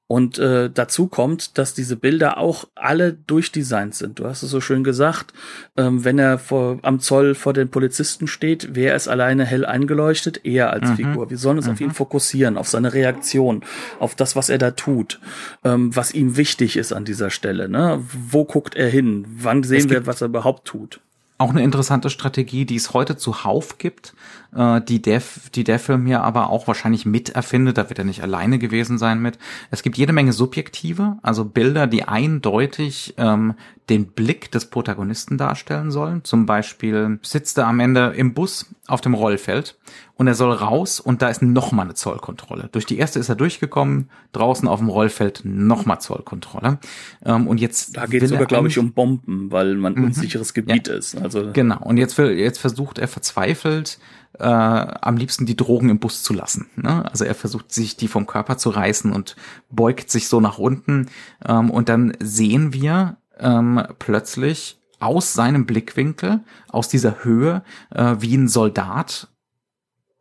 [0.08, 4.18] Und äh, dazu kommt, dass diese Bilder auch alle durchdesignt sind.
[4.18, 5.34] Du hast es so schön gesagt,
[5.76, 10.46] ähm, wenn er vor, am Zoll vor den Polizisten steht, wäre es alleine hell eingeleuchtet,
[10.46, 10.96] eher als mhm.
[10.96, 11.28] Figur.
[11.28, 11.72] Wir sollen uns mhm.
[11.72, 13.62] auf ihn fokussieren, auf seine Reaktion,
[14.00, 15.20] auf das, was er da tut,
[15.62, 17.68] ähm, was ihm wichtig ist an dieser Stelle.
[17.68, 18.02] Ne?
[18.30, 19.26] Wo guckt er hin?
[19.28, 21.00] Wann sehen wir, was er überhaupt tut?
[21.40, 24.12] Auch eine interessante Strategie, die es heute zuhauf gibt,
[24.54, 25.22] äh, die, der,
[25.54, 28.98] die der Film hier aber auch wahrscheinlich mit erfindet, da wird er nicht alleine gewesen
[28.98, 29.38] sein mit.
[29.70, 33.54] Es gibt jede Menge Subjektive, also Bilder, die eindeutig ähm,
[33.88, 36.24] den Blick des Protagonisten darstellen sollen.
[36.24, 39.78] Zum Beispiel sitzt er am Ende im Bus auf dem Rollfeld
[40.14, 42.68] und er soll raus und da ist nochmal eine Zollkontrolle.
[42.72, 46.78] Durch die erste ist er durchgekommen, draußen auf dem Rollfeld nochmal Zollkontrolle.
[47.24, 50.04] Ähm, und jetzt da geht es sogar, glaube ich, um Bomben, weil man mhm.
[50.04, 50.94] unsicheres Gebiet ja.
[50.94, 51.16] ist.
[51.16, 51.82] Also genau.
[51.82, 53.98] Und jetzt will, jetzt versucht er verzweifelt
[54.38, 56.66] äh, am liebsten die Drogen im Bus zu lassen.
[56.76, 57.10] Ne?
[57.10, 59.36] Also er versucht sich die vom Körper zu reißen und
[59.70, 61.06] beugt sich so nach unten.
[61.46, 68.36] Ähm, und dann sehen wir ähm, plötzlich aus seinem Blickwinkel, aus dieser Höhe, äh, wie
[68.36, 69.28] ein Soldat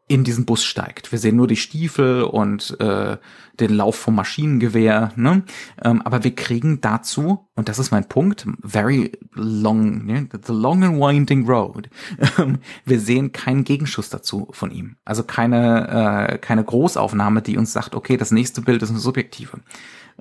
[0.09, 1.11] in diesen Bus steigt.
[1.11, 3.17] Wir sehen nur die Stiefel und äh,
[3.59, 5.43] den Lauf vom Maschinengewehr, ne?
[5.83, 10.29] Ähm, aber wir kriegen dazu, und das ist mein Punkt, very long, ne?
[10.45, 11.89] the long and winding road.
[12.37, 14.95] Ähm, wir sehen keinen Gegenschuss dazu von ihm.
[15.03, 19.59] Also keine, äh, keine Großaufnahme, die uns sagt, okay, das nächste Bild ist eine subjektive.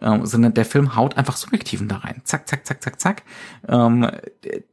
[0.00, 2.20] Ähm, sondern der Film haut einfach Subjektiven da rein.
[2.24, 3.22] Zack, zack, zack, zack, zack.
[3.66, 4.10] Ähm,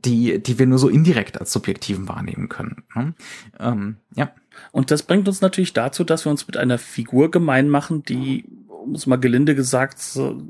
[0.04, 2.84] die, die wir nur so indirekt als Subjektiven wahrnehmen können.
[2.94, 3.14] Ne?
[3.60, 4.32] Ähm, ja.
[4.72, 8.46] Und das bringt uns natürlich dazu, dass wir uns mit einer Figur gemein machen, die,
[8.68, 10.44] um es mal gelinde gesagt, so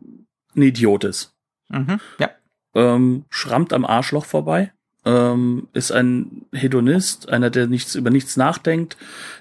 [0.55, 1.33] ein Idiot ist.
[1.69, 2.31] Mhm, ja.
[2.75, 4.73] Ähm, schrammt am Arschloch vorbei
[5.05, 8.97] ähm, ist ein Hedonist, einer, der nichts über nichts nachdenkt,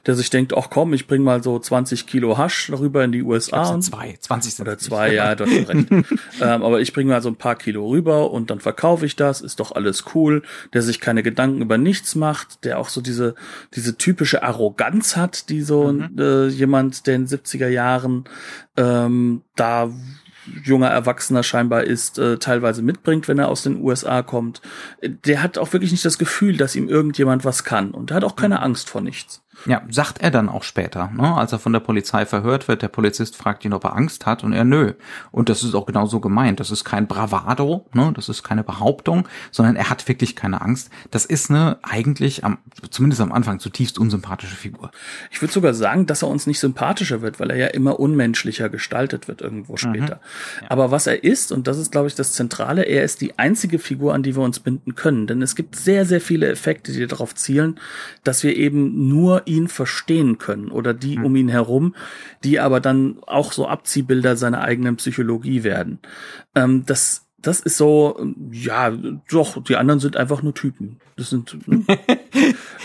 [0.06, 3.22] der sich denkt, ach komm, ich bring mal so 20 Kilo Hasch rüber in die
[3.22, 3.76] USA.
[3.76, 5.90] Ich zwei, 20 sind Oder zwei, ja, du hast recht.
[6.40, 9.40] ähm, aber ich bringe mal so ein paar Kilo rüber und dann verkaufe ich das,
[9.40, 13.34] ist doch alles cool, der sich keine Gedanken über nichts macht, der auch so diese,
[13.74, 16.18] diese typische Arroganz hat, die so mhm.
[16.18, 18.24] äh, jemand, der in den 70er Jahren
[18.76, 19.90] ähm, da
[20.64, 24.60] junger Erwachsener scheinbar ist, äh, teilweise mitbringt, wenn er aus den USA kommt.
[25.02, 27.92] Der hat auch wirklich nicht das Gefühl, dass ihm irgendjemand was kann.
[27.92, 29.42] Und er hat auch keine Angst vor nichts.
[29.66, 31.36] Ja, sagt er dann auch später, ne?
[31.36, 32.82] als er von der Polizei verhört wird.
[32.82, 34.94] Der Polizist fragt ihn, ob er Angst hat und er nö.
[35.30, 36.58] Und das ist auch genau so gemeint.
[36.58, 38.12] Das ist kein Bravado, ne?
[38.14, 40.90] das ist keine Behauptung, sondern er hat wirklich keine Angst.
[41.10, 42.58] Das ist eine eigentlich, am,
[42.90, 44.90] zumindest am Anfang, zutiefst unsympathische Figur.
[45.30, 48.68] Ich würde sogar sagen, dass er uns nicht sympathischer wird, weil er ja immer unmenschlicher
[48.68, 49.78] gestaltet wird irgendwo mhm.
[49.78, 50.16] später.
[50.16, 50.62] Mhm.
[50.62, 50.70] Ja.
[50.70, 53.78] Aber was er ist, und das ist, glaube ich, das Zentrale, er ist die einzige
[53.78, 55.26] Figur, an die wir uns binden können.
[55.26, 57.78] Denn es gibt sehr, sehr viele Effekte, die darauf zielen,
[58.24, 61.24] dass wir eben nur ihn verstehen können oder die mhm.
[61.24, 61.94] um ihn herum,
[62.44, 65.98] die aber dann auch so Abziehbilder seiner eigenen Psychologie werden.
[66.54, 68.92] Ähm, das das ist so, ja,
[69.28, 71.00] doch, die anderen sind einfach nur Typen.
[71.16, 71.56] Das sind.
[71.66, 71.96] ja,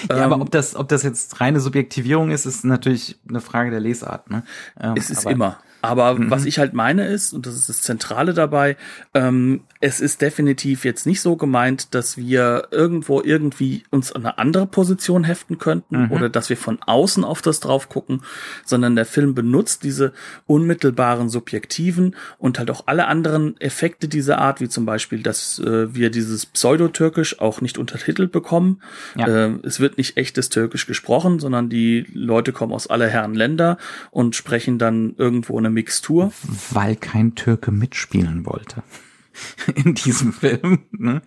[0.10, 3.80] ähm, aber ob das, ob das jetzt reine Subjektivierung ist, ist natürlich eine Frage der
[3.80, 4.32] Lesart.
[4.32, 4.43] Ne?
[4.80, 5.60] Ähm, es ist immer.
[5.88, 6.30] Aber mhm.
[6.30, 8.76] was ich halt meine ist, und das ist das Zentrale dabei,
[9.13, 14.38] ähm, es ist definitiv jetzt nicht so gemeint, dass wir irgendwo irgendwie uns an eine
[14.38, 16.12] andere Position heften könnten mhm.
[16.12, 18.23] oder dass wir von außen auf das drauf gucken,
[18.65, 20.13] sondern der Film benutzt diese
[20.47, 25.93] unmittelbaren Subjektiven und halt auch alle anderen Effekte dieser Art, wie zum Beispiel, dass äh,
[25.93, 28.82] wir dieses Pseudotürkisch auch nicht untertitelt bekommen.
[29.15, 29.28] Ja.
[29.28, 33.78] Äh, es wird nicht echtes Türkisch gesprochen, sondern die Leute kommen aus aller Herren Länder
[34.12, 36.32] und sprechen dann irgendwo eine Mixtur.
[36.72, 38.82] Weil kein Türke mitspielen wollte.
[39.76, 40.80] in diesem Film.
[40.92, 41.22] Ne?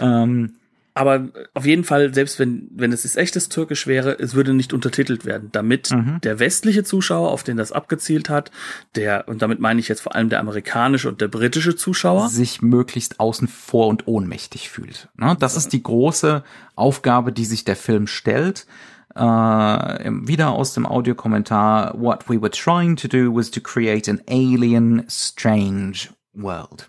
[0.00, 0.54] Ähm,
[0.94, 4.74] aber auf jeden Fall, selbst wenn, wenn es jetzt echtes Türkisch wäre, es würde nicht
[4.74, 6.20] untertitelt werden, damit mhm.
[6.22, 8.50] der westliche Zuschauer, auf den das abgezielt hat,
[8.94, 12.60] der, und damit meine ich jetzt vor allem der amerikanische und der britische Zuschauer, sich
[12.60, 15.08] möglichst außen vor und ohnmächtig fühlt.
[15.16, 15.34] Ne?
[15.38, 18.66] Das ist die große Aufgabe, die sich der Film stellt.
[19.14, 24.22] Uh, wieder aus dem Audiokommentar, what we were trying to do was to create an
[24.26, 26.88] alien, strange world.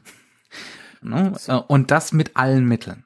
[1.01, 1.33] Ne?
[1.67, 3.03] Und das mit allen Mitteln.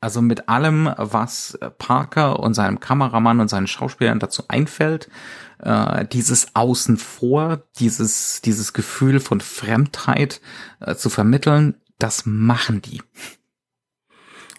[0.00, 5.08] Also mit allem, was Parker und seinem Kameramann und seinen Schauspielern dazu einfällt,
[5.60, 10.42] äh, dieses Außen vor, dieses, dieses Gefühl von Fremdheit
[10.80, 13.00] äh, zu vermitteln, das machen die.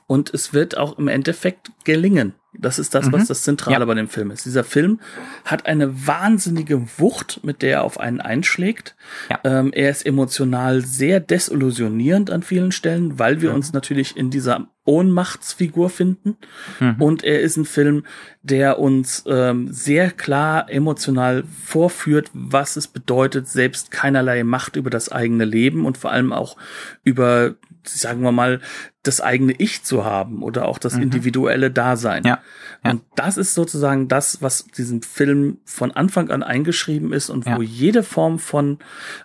[0.08, 2.34] Und es wird auch im Endeffekt gelingen.
[2.58, 3.28] Das ist das, was mhm.
[3.28, 3.86] das Zentrale ja.
[3.86, 4.46] bei dem Film ist.
[4.46, 5.00] Dieser Film
[5.44, 8.96] hat eine wahnsinnige Wucht, mit der er auf einen einschlägt.
[9.30, 9.40] Ja.
[9.44, 13.56] Ähm, er ist emotional sehr desillusionierend an vielen Stellen, weil wir mhm.
[13.56, 16.38] uns natürlich in dieser Ohnmachtsfigur finden.
[16.80, 17.02] Mhm.
[17.02, 18.06] Und er ist ein Film,
[18.44, 25.12] der uns ähm, sehr klar emotional vorführt, was es bedeutet, selbst keinerlei Macht über das
[25.12, 26.58] eigene Leben und vor allem auch
[27.04, 27.56] über
[27.88, 28.62] sagen wir mal,
[29.08, 31.04] das eigene Ich zu haben oder auch das mhm.
[31.04, 32.24] individuelle Dasein.
[32.24, 32.40] Ja,
[32.84, 32.92] ja.
[32.92, 37.58] Und das ist sozusagen das, was diesem Film von Anfang an eingeschrieben ist und ja.
[37.58, 38.80] wo jede Form von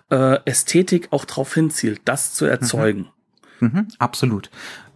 [0.09, 3.01] äh, Ästhetik auch darauf hinzielt, das zu erzeugen.
[3.01, 3.07] Mhm.
[3.61, 4.49] Mhm, absolut.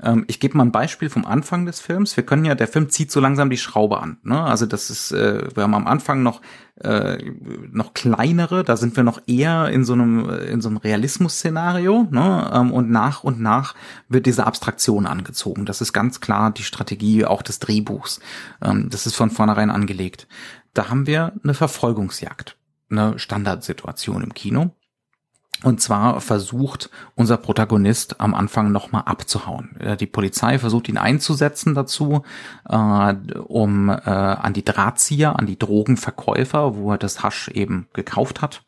[0.05, 2.15] Ähm, ich gebe mal ein Beispiel vom Anfang des Films.
[2.15, 4.17] Wir können ja, der Film zieht so langsam die Schraube an.
[4.23, 4.39] Ne?
[4.41, 6.41] Also das ist, äh, wir haben am Anfang noch
[6.81, 7.17] äh,
[7.71, 12.07] noch kleinere, da sind wir noch eher in so einem in so einem Realismus-Szenario.
[12.11, 12.51] Ne?
[12.53, 13.75] Ähm, und nach und nach
[14.07, 15.65] wird diese Abstraktion angezogen.
[15.65, 18.19] Das ist ganz klar die Strategie auch des Drehbuchs.
[18.61, 20.27] Ähm, das ist von vornherein angelegt.
[20.73, 22.57] Da haben wir eine Verfolgungsjagd,
[22.89, 24.71] eine Standardsituation im Kino.
[25.65, 29.75] Und zwar versucht unser Protagonist am Anfang nochmal abzuhauen.
[29.99, 32.21] Die Polizei versucht ihn einzusetzen dazu,
[32.69, 33.15] äh,
[33.47, 38.63] um äh, an die Drahtzieher, an die Drogenverkäufer, wo er das Hasch eben gekauft hat,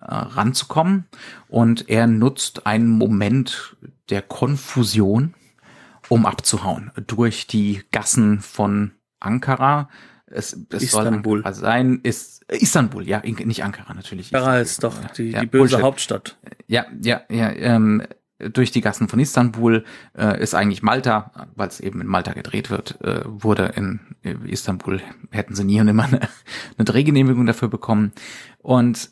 [0.00, 1.04] äh, ranzukommen.
[1.48, 3.76] Und er nutzt einen Moment
[4.08, 5.34] der Konfusion,
[6.08, 9.90] um abzuhauen durch die Gassen von Ankara
[10.32, 11.42] es, es Istanbul.
[11.42, 14.34] soll sein, ist Istanbul, ja, nicht Ankara natürlich.
[14.34, 15.82] Ankara ist doch die, ja, die böse Bullshit.
[15.82, 16.38] Hauptstadt.
[16.66, 18.02] Ja, ja, ja, ähm,
[18.38, 19.84] durch die Gassen von Istanbul
[20.16, 25.00] äh, ist eigentlich Malta, weil es eben in Malta gedreht wird, äh, wurde in Istanbul,
[25.30, 26.20] hätten sie nie und immer eine,
[26.76, 28.12] eine Drehgenehmigung dafür bekommen.
[28.58, 29.10] Und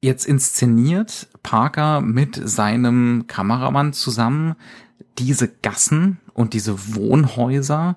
[0.00, 4.56] jetzt inszeniert Parker mit seinem Kameramann zusammen
[5.18, 7.96] diese Gassen und diese Wohnhäuser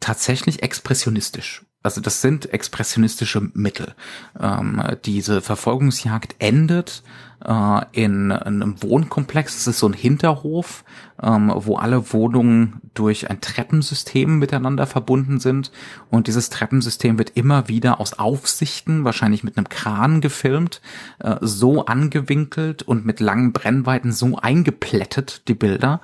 [0.00, 1.65] tatsächlich expressionistisch.
[1.86, 3.94] Also das sind expressionistische Mittel.
[4.40, 7.04] Ähm, diese Verfolgungsjagd endet
[7.44, 9.54] äh, in einem Wohnkomplex.
[9.54, 10.82] Es ist so ein Hinterhof,
[11.22, 15.70] ähm, wo alle Wohnungen durch ein Treppensystem miteinander verbunden sind.
[16.10, 20.80] Und dieses Treppensystem wird immer wieder aus Aufsichten, wahrscheinlich mit einem Kran gefilmt,
[21.20, 26.00] äh, so angewinkelt und mit langen Brennweiten so eingeplättet, die Bilder,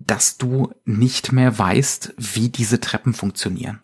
[0.00, 3.78] dass du nicht mehr weißt, wie diese Treppen funktionieren.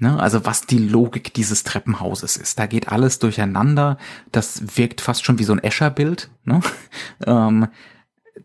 [0.00, 0.18] Ne?
[0.18, 2.58] Also was die Logik dieses Treppenhauses ist.
[2.58, 3.98] Da geht alles durcheinander.
[4.32, 6.30] Das wirkt fast schon wie so ein Escher-Bild.
[6.44, 6.60] Ne?
[7.26, 7.68] ähm,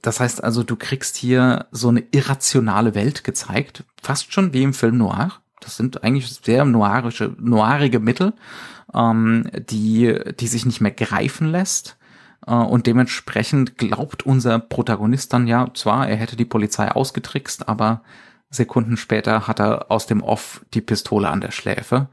[0.02, 4.74] das heißt also, du kriegst hier so eine irrationale Welt gezeigt, fast schon wie im
[4.74, 5.32] Film Noir.
[5.62, 8.34] Das sind eigentlich sehr noirische, noirige Mittel,
[8.94, 11.98] ähm, die, die sich nicht mehr greifen lässt.
[12.46, 18.02] Äh, und dementsprechend glaubt unser Protagonist dann ja zwar, er hätte die Polizei ausgetrickst, aber
[18.56, 22.10] Sekunden später hat er aus dem Off die Pistole an der Schläfe,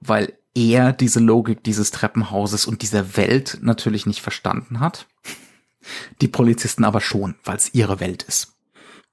[0.00, 5.06] weil er diese Logik dieses Treppenhauses und dieser Welt natürlich nicht verstanden hat.
[6.20, 8.52] Die Polizisten aber schon, weil es ihre Welt ist.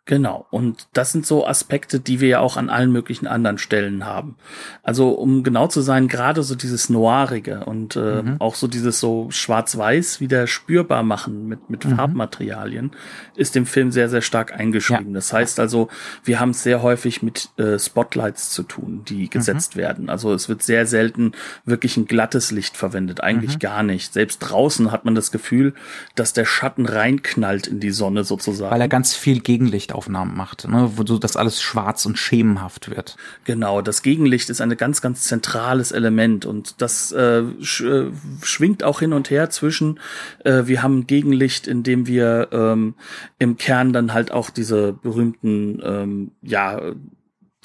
[0.07, 0.47] Genau.
[0.51, 4.37] Und das sind so Aspekte, die wir ja auch an allen möglichen anderen Stellen haben.
[4.81, 8.37] Also um genau zu sein, gerade so dieses Noirige und äh, mhm.
[8.39, 11.97] auch so dieses so Schwarz-Weiß wieder spürbar machen mit, mit mhm.
[11.97, 12.91] Farbmaterialien
[13.35, 15.09] ist dem Film sehr, sehr stark eingeschrieben.
[15.09, 15.15] Ja.
[15.15, 15.89] Das heißt also,
[16.23, 19.29] wir haben es sehr häufig mit äh, Spotlights zu tun, die mhm.
[19.29, 19.79] gesetzt mhm.
[19.81, 20.09] werden.
[20.09, 21.33] Also es wird sehr selten
[21.65, 23.21] wirklich ein glattes Licht verwendet.
[23.21, 23.59] Eigentlich mhm.
[23.59, 24.13] gar nicht.
[24.13, 25.73] Selbst draußen hat man das Gefühl,
[26.15, 28.71] dass der Schatten reinknallt in die Sonne sozusagen.
[28.71, 32.89] Weil er ganz viel Gegenlicht Aufnahmen macht, ne, wo so das alles schwarz und schemenhaft
[32.89, 33.17] wird.
[33.43, 38.11] Genau, das Gegenlicht ist ein ganz, ganz zentrales Element und das äh, sch äh,
[38.43, 39.99] schwingt auch hin und her zwischen,
[40.45, 42.93] äh, wir haben Gegenlicht, in dem wir ähm,
[43.39, 46.79] im Kern dann halt auch diese berühmten, ähm, ja,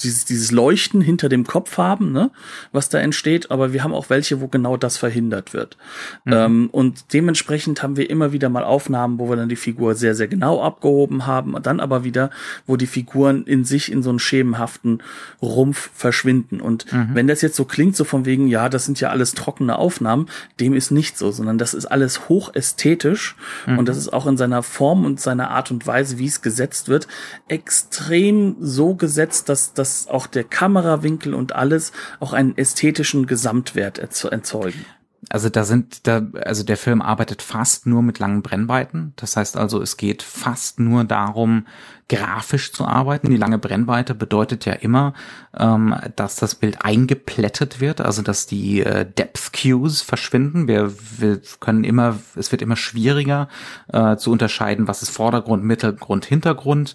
[0.00, 2.30] dieses, dieses Leuchten hinter dem Kopf haben, ne,
[2.72, 5.76] was da entsteht, aber wir haben auch welche, wo genau das verhindert wird.
[6.24, 6.32] Mhm.
[6.32, 10.14] Ähm, und dementsprechend haben wir immer wieder mal Aufnahmen, wo wir dann die Figur sehr,
[10.14, 12.30] sehr genau abgehoben haben, dann aber wieder,
[12.66, 15.02] wo die Figuren in sich in so einen schemenhaften
[15.42, 16.60] Rumpf verschwinden.
[16.60, 17.10] Und mhm.
[17.12, 20.26] wenn das jetzt so klingt, so von wegen, ja, das sind ja alles trockene Aufnahmen,
[20.58, 23.78] dem ist nicht so, sondern das ist alles hochästhetisch mhm.
[23.78, 26.88] und das ist auch in seiner Form und seiner Art und Weise, wie es gesetzt
[26.88, 27.06] wird,
[27.48, 31.90] extrem so gesetzt, dass, dass dass auch der Kamerawinkel und alles
[32.20, 34.86] auch einen ästhetischen Gesamtwert erzeugen.
[35.28, 39.12] Also da sind da also der Film arbeitet fast nur mit langen Brennweiten.
[39.16, 41.66] Das heißt also, es geht fast nur darum,
[42.08, 43.30] grafisch zu arbeiten.
[43.30, 45.14] Die lange Brennweite bedeutet ja immer,
[45.56, 50.68] ähm, dass das Bild eingeplättet wird, also dass die äh, Depth Cues verschwinden.
[50.68, 53.48] Wir, wir können immer, es wird immer schwieriger
[53.92, 56.94] äh, zu unterscheiden, was ist Vordergrund, Mittelgrund, Hintergrund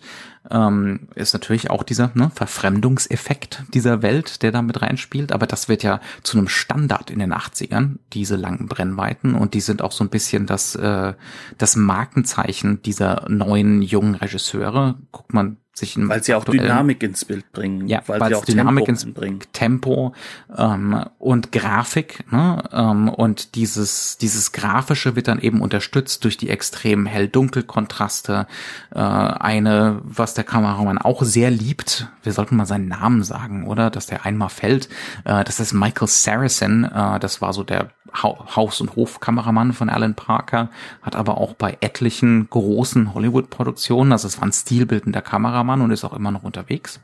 [0.52, 5.32] ähm, ist natürlich auch dieser ne, Verfremdungseffekt dieser Welt, der da mit reinspielt.
[5.32, 9.36] Aber das wird ja zu einem Standard in den 80ern, diese langen Brennweiten.
[9.36, 11.14] Und die sind auch so ein bisschen das, äh,
[11.58, 14.96] das Markenzeichen dieser neuen jungen Regisseure.
[15.12, 18.86] Guckt man sich weil sie auch Dynamik ins Bild bringen, ja, weil sie auch Dynamik
[18.86, 19.40] Tempo ins bringen.
[19.54, 20.14] Tempo
[20.58, 22.64] ähm, und Grafik ne?
[22.72, 28.48] ähm, und dieses dieses grafische wird dann eben unterstützt durch die extremen hell-dunkel-Kontraste.
[28.94, 33.90] Äh, eine, was der Kameramann auch sehr liebt, wir sollten mal seinen Namen sagen, oder,
[33.90, 34.90] dass der einmal fällt.
[35.26, 36.86] Äh, das ist Michael Saracen.
[36.86, 40.70] Äh, das war so der Haus- und Hofkameramann von Alan Parker,
[41.02, 46.04] hat aber auch bei etlichen großen Hollywood-Produktionen, also es war ein stilbildender Kameramann und ist
[46.04, 47.00] auch immer noch unterwegs.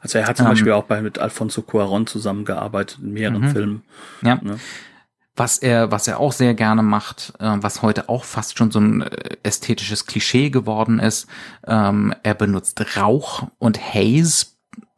[0.00, 3.50] Also er hat zum ähm, Beispiel auch bei mit Alfonso Cuaron zusammengearbeitet in mehreren mhm.
[3.50, 3.82] Filmen.
[4.22, 4.36] Ja.
[4.42, 4.58] Ne?
[5.36, 8.80] Was er, was er auch sehr gerne macht, äh, was heute auch fast schon so
[8.80, 11.28] ein äh, ästhetisches Klischee geworden ist,
[11.66, 14.46] ähm, er benutzt Rauch und Haze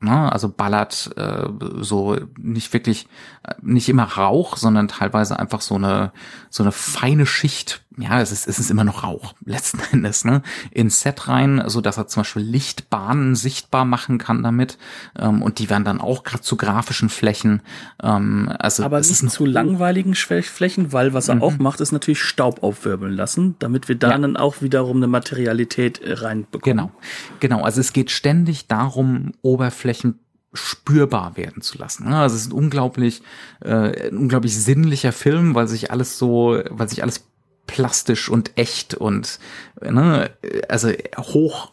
[0.03, 0.33] Ne?
[0.33, 1.47] Also ballert äh,
[1.81, 3.07] so nicht wirklich,
[3.45, 6.13] äh, nicht immer Rauch, sondern teilweise einfach so eine
[6.51, 7.85] so eine feine Schicht.
[7.99, 11.81] Ja, es ist es ist immer noch Rauch letzten Endes ne ins Set rein, so
[11.81, 14.79] dass er zum Beispiel Lichtbahnen sichtbar machen kann damit
[15.19, 17.63] ähm, und die werden dann auch gerade zu grafischen Flächen.
[18.03, 21.43] Ähm, also aber nicht zu langweiligen Flächen, weil was er mhm.
[21.43, 24.19] auch macht, ist natürlich Staub aufwirbeln lassen, damit wir da ja.
[24.19, 26.63] dann auch wiederum eine Materialität äh, reinbekommen.
[26.63, 26.93] Genau,
[27.41, 27.63] genau.
[27.63, 30.19] Also es geht ständig darum, Oberflächen Oberflächen
[30.55, 32.09] spürbar werden zu lassen.
[32.09, 32.17] Ne?
[32.19, 33.23] Also es ist ein unglaublich,
[33.61, 37.25] äh, ein unglaublich sinnlicher Film, weil sich alles so, weil sich alles
[37.67, 39.39] plastisch und echt und
[39.81, 40.31] ne,
[40.69, 41.71] also hoch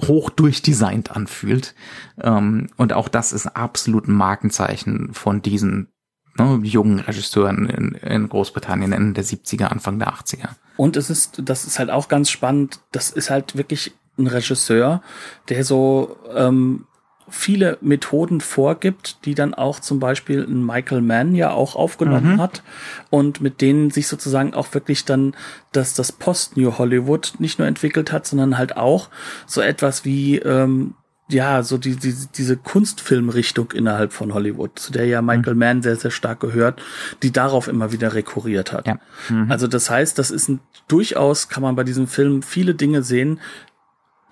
[0.00, 1.74] hoch durchdesignt anfühlt.
[2.20, 5.88] Ähm, und auch das ist absolut ein Markenzeichen von diesen
[6.36, 10.48] ne, jungen Regisseuren in, in Großbritannien Ende der 70er, Anfang der 80er.
[10.76, 15.02] Und es ist, das ist halt auch ganz spannend, das ist halt wirklich ein Regisseur,
[15.48, 16.86] der so ähm,
[17.28, 22.40] viele Methoden vorgibt, die dann auch zum Beispiel ein Michael Mann ja auch aufgenommen mhm.
[22.40, 22.62] hat
[23.10, 25.34] und mit denen sich sozusagen auch wirklich dann
[25.72, 29.08] dass das Post-New Hollywood nicht nur entwickelt hat, sondern halt auch
[29.46, 30.94] so etwas wie ähm,
[31.28, 35.60] ja, so die, die, diese Kunstfilmrichtung innerhalb von Hollywood, zu der ja Michael mhm.
[35.60, 36.82] Mann sehr, sehr stark gehört,
[37.22, 38.86] die darauf immer wieder rekurriert hat.
[38.86, 38.98] Ja.
[39.30, 39.50] Mhm.
[39.50, 43.40] Also das heißt, das ist ein, durchaus, kann man bei diesem Film viele Dinge sehen,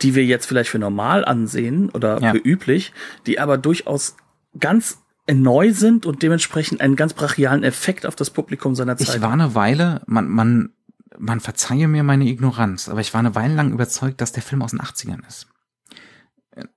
[0.03, 2.33] die wir jetzt vielleicht für normal ansehen oder ja.
[2.33, 2.93] für üblich,
[3.27, 4.17] die aber durchaus
[4.59, 4.99] ganz
[5.31, 9.17] neu sind und dementsprechend einen ganz brachialen Effekt auf das Publikum seiner Zeit.
[9.17, 10.71] Ich war eine Weile, man, man,
[11.19, 14.63] man verzeihe mir meine Ignoranz, aber ich war eine Weile lang überzeugt, dass der Film
[14.63, 15.47] aus den 80ern ist.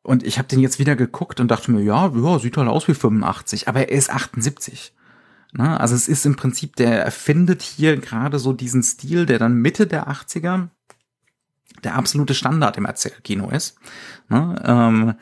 [0.03, 2.87] Und ich habe den jetzt wieder geguckt und dachte mir, ja, ja, sieht halt aus
[2.87, 4.93] wie 85, aber er ist 78.
[5.51, 9.55] Na, also es ist im Prinzip, der erfindet hier gerade so diesen Stil, der dann
[9.55, 10.69] Mitte der 80er
[11.83, 13.77] der absolute Standard im Erzählkino ist.
[14.29, 14.61] Ne?
[14.65, 15.15] Ähm,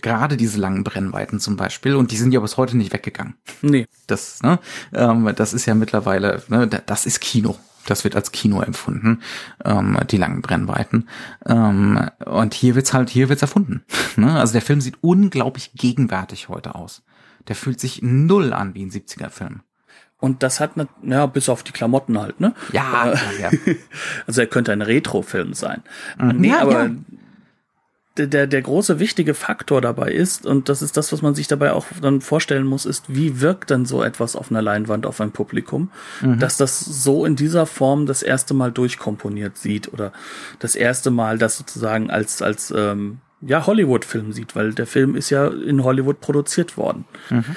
[0.00, 1.94] Gerade diese langen Brennweiten zum Beispiel.
[1.94, 3.34] Und die sind ja bis heute nicht weggegangen.
[3.62, 3.86] Nee.
[4.06, 4.58] Das, ne?
[4.92, 7.56] ähm, das ist ja mittlerweile, ne, das ist Kino.
[7.86, 9.22] Das wird als Kino empfunden,
[9.64, 11.08] ähm, die langen Brennweiten.
[11.46, 13.84] Ähm, und hier wird's halt, hier wird's erfunden.
[14.16, 14.38] ne?
[14.38, 17.02] Also der Film sieht unglaublich gegenwärtig heute aus.
[17.48, 19.62] Der fühlt sich null an wie ein 70er-Film.
[20.20, 22.54] Und das hat, ne, ja, bis auf die Klamotten halt, ne?
[22.72, 23.50] Ja, ja.
[24.26, 25.82] Also er könnte ein Retro-Film sein.
[26.18, 26.36] Mhm.
[26.36, 26.90] Nee, ja, aber ja.
[28.18, 31.46] Der, der, der große wichtige Faktor dabei ist, und das ist das, was man sich
[31.46, 35.20] dabei auch dann vorstellen muss, ist, wie wirkt dann so etwas auf einer Leinwand auf
[35.20, 36.38] ein Publikum, mhm.
[36.38, 40.12] dass das so in dieser Form das erste Mal durchkomponiert sieht oder
[40.58, 45.30] das erste Mal das sozusagen als, als ähm, ja, Hollywood-Film sieht, weil der Film ist
[45.30, 47.06] ja in Hollywood produziert worden.
[47.30, 47.56] Mhm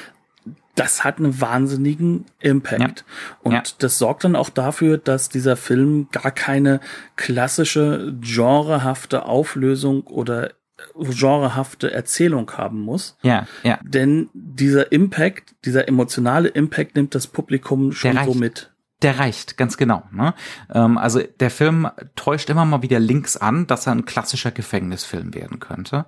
[0.76, 3.06] das hat einen wahnsinnigen Impact.
[3.08, 3.38] Ja.
[3.44, 3.64] Und ja.
[3.78, 6.80] das sorgt dann auch dafür, dass dieser Film gar keine
[7.16, 10.52] klassische genrehafte Auflösung oder
[10.96, 13.18] genrehafte Erzählung haben muss.
[13.22, 13.80] Ja, ja.
[13.84, 18.72] Denn dieser Impact, dieser emotionale Impact nimmt das Publikum schon so mit.
[19.02, 20.04] Der reicht, ganz genau.
[20.12, 20.34] Ne?
[20.74, 25.34] Ähm, also der Film täuscht immer mal wieder Links an, dass er ein klassischer Gefängnisfilm
[25.34, 26.06] werden könnte.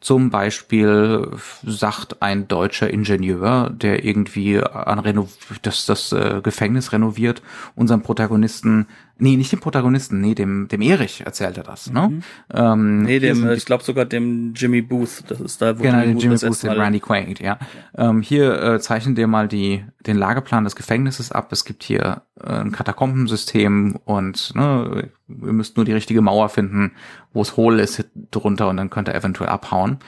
[0.00, 1.30] Zum Beispiel
[1.62, 5.28] sagt ein deutscher Ingenieur, der irgendwie an Reno
[5.62, 7.42] das, das äh, Gefängnis renoviert,
[7.74, 8.86] unserem Protagonisten,
[9.20, 12.08] Nee, nicht dem Protagonisten, nee, dem, dem Erich erzählt er das, ne?
[12.08, 12.22] Mhm.
[12.54, 15.24] Ähm, Nee, dem, sind ich glaube sogar dem Jimmy Booth.
[15.28, 17.58] Das ist da, wo Genau, Jimmy das Booth, den Randy Quaid, ja.
[17.96, 21.52] Ähm, hier äh, zeichnen dir mal die, den Lageplan des Gefängnisses ab.
[21.52, 26.92] Es gibt hier äh, ein Katakombensystem und ne, ihr müsst nur die richtige Mauer finden,
[27.32, 29.98] wo es hohl ist drunter und dann könnt ihr eventuell abhauen.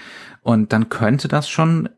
[0.42, 1.88] Und dann könnte das schon,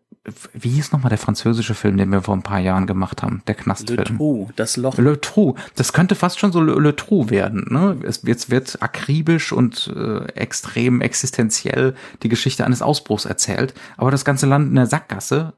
[0.52, 3.54] wie hieß nochmal der französische Film, den wir vor ein paar Jahren gemacht haben, der
[3.56, 4.18] Le Knastfilm?
[4.18, 4.98] Trou, das Loch.
[4.98, 5.54] Le Trou.
[5.76, 7.66] Das könnte fast schon so Le, Le Trou werden.
[7.70, 7.98] Ne?
[8.02, 14.24] Es wird, wird akribisch und äh, extrem existenziell die Geschichte eines Ausbruchs erzählt, aber das
[14.24, 15.54] ganze Land in der Sackgasse.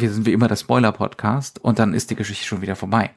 [0.00, 3.10] Wir sind wie immer der Spoiler-Podcast und dann ist die Geschichte schon wieder vorbei.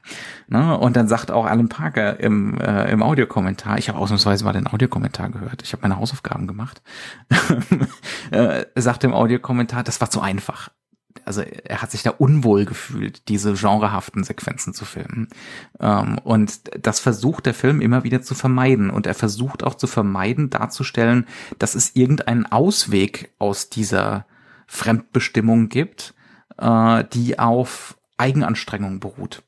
[0.47, 0.77] Ne?
[0.77, 4.67] Und dann sagt auch Alan Parker im, äh, im Audiokommentar, ich habe ausnahmsweise mal den
[4.67, 6.81] Audiokommentar gehört, ich habe meine Hausaufgaben gemacht,
[8.31, 10.69] äh, sagt im Audiokommentar, das war zu einfach
[11.25, 15.27] also er hat sich da unwohl gefühlt, diese genrehaften Sequenzen zu filmen.
[15.79, 18.89] Ähm, und das versucht der Film immer wieder zu vermeiden.
[18.89, 21.27] Und er versucht auch zu vermeiden, darzustellen,
[21.59, 24.25] dass es irgendeinen Ausweg aus dieser
[24.67, 26.13] Fremdbestimmung gibt,
[26.61, 29.41] äh, die auf Eigenanstrengung beruht,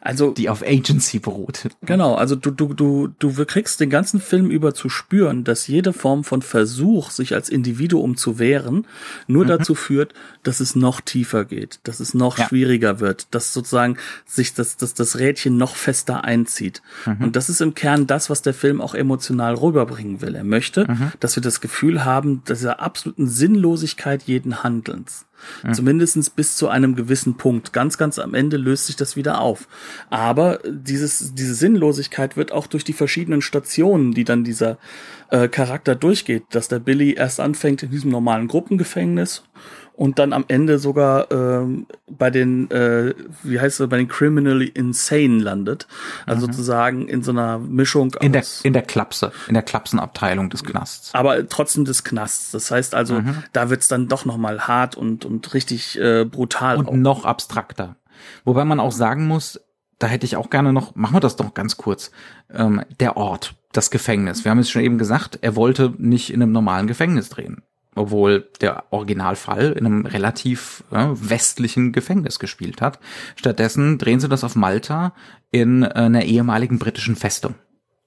[0.00, 1.68] Also die auf Agency beruht.
[1.82, 5.94] Genau, also du, du, du, du kriegst den ganzen Film über zu spüren, dass jede
[5.94, 8.86] Form von Versuch, sich als Individuum zu wehren,
[9.26, 10.12] nur dazu führt,
[10.42, 12.46] dass es noch tiefer geht, dass es noch Ja.
[12.48, 13.96] schwieriger wird, dass sozusagen
[14.26, 16.82] sich das, das, das Rädchen noch fester einzieht.
[17.20, 20.34] Und das ist im Kern das, was der Film auch emotional rüberbringen will.
[20.34, 20.86] Er möchte,
[21.20, 25.24] dass wir das Gefühl haben, dieser absoluten Sinnlosigkeit jeden Handelns.
[25.72, 27.72] Zumindestens bis zu einem gewissen Punkt.
[27.72, 29.68] Ganz, ganz am Ende löst sich das wieder auf.
[30.10, 34.78] Aber dieses, diese Sinnlosigkeit wird auch durch die verschiedenen Stationen, die dann dieser
[35.30, 39.42] äh, Charakter durchgeht, dass der Billy erst anfängt in diesem normalen Gruppengefängnis
[39.96, 44.66] und dann am Ende sogar ähm, bei den, äh, wie heißt es, bei den Criminally
[44.66, 45.86] Insane landet.
[46.26, 50.50] Also sozusagen in so einer Mischung In der, aus in der Klapse, in der Klapsenabteilung
[50.50, 51.14] des Knasts.
[51.14, 52.50] aber trotzdem des Knasts.
[52.50, 53.22] Das heißt also,
[53.52, 56.76] da wird's dann doch noch mal hart und und richtig äh, brutal.
[56.76, 56.94] und auch.
[56.94, 57.96] noch abstrakter.
[58.44, 59.60] Wobei man auch sagen muss,
[59.98, 62.10] da hätte ich auch gerne noch, machen wir das doch ganz kurz,
[62.52, 64.44] ähm, der Ort, das Gefängnis.
[64.44, 67.62] Wir haben es schon eben gesagt, er wollte nicht in einem normalen Gefängnis drehen.
[67.94, 72.98] Obwohl der Originalfall in einem relativ äh, westlichen Gefängnis gespielt hat.
[73.36, 75.14] Stattdessen drehen sie das auf Malta
[75.50, 77.54] in äh, einer ehemaligen britischen Festung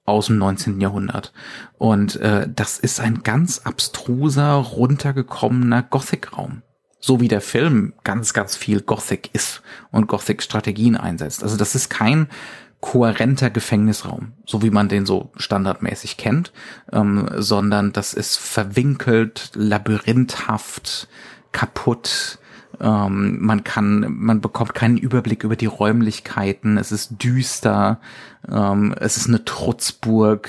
[0.04, 0.80] aus dem 19.
[0.80, 1.32] Jahrhundert.
[1.76, 6.62] Und äh, das ist ein ganz abstruser, runtergekommener Gothic-Raum.
[7.00, 9.62] So wie der Film ganz, ganz viel Gothic ist
[9.92, 11.42] und Gothic-Strategien einsetzt.
[11.42, 12.28] Also das ist kein
[12.80, 16.52] kohärenter Gefängnisraum, so wie man den so standardmäßig kennt,
[16.92, 21.08] ähm, sondern das ist verwinkelt, labyrinthhaft,
[21.52, 22.38] kaputt.
[22.80, 26.78] Ähm, man kann, man bekommt keinen Überblick über die Räumlichkeiten.
[26.78, 28.00] Es ist düster.
[28.48, 30.48] Ähm, es ist eine Trutzburg.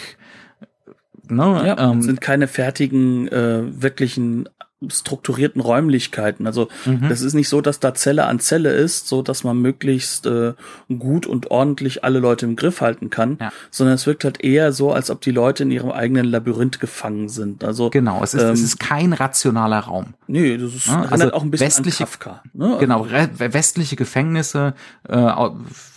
[1.27, 1.63] Ne?
[1.65, 4.47] Ja, ähm, sind keine fertigen, äh, wirklichen
[4.87, 6.47] strukturierten Räumlichkeiten.
[6.47, 7.09] Also Mhm.
[7.09, 10.53] das ist nicht so, dass da Zelle an Zelle ist, so dass man möglichst äh,
[10.97, 13.51] gut und ordentlich alle Leute im Griff halten kann, Ja.
[13.71, 17.27] sondern es wirkt halt eher so, als ob die Leute in ihrem eigenen Labyrinth gefangen
[17.27, 17.63] sind.
[17.63, 20.13] Also Genau, es ist, es ähm, ist kein rationaler Raum.
[20.27, 22.41] nee, das ist Ja, also auch ein bisschen westliche- Kafka.
[22.53, 22.77] Ne?
[22.79, 24.73] Genau, re- westliche Gefängnisse,
[25.07, 25.31] äh,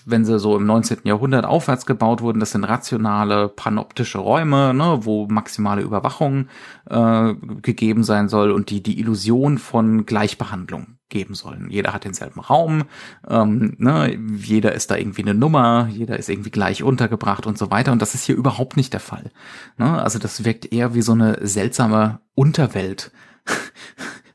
[0.05, 0.99] wenn sie so im 19.
[1.05, 6.49] Jahrhundert aufwärts gebaut wurden, das sind rationale, panoptische Räume, ne, wo maximale Überwachung
[6.91, 11.69] äh, gegeben sein soll und die die Illusion von Gleichbehandlung geben sollen.
[11.71, 12.85] Jeder hat denselben Raum,
[13.29, 17.71] ähm, ne, jeder ist da irgendwie eine Nummer, jeder ist irgendwie gleich untergebracht und so
[17.71, 17.93] weiter.
[17.93, 19.31] Und das ist hier überhaupt nicht der Fall.
[19.77, 20.03] Ne?
[20.03, 23.13] Also das wirkt eher wie so eine seltsame Unterwelt.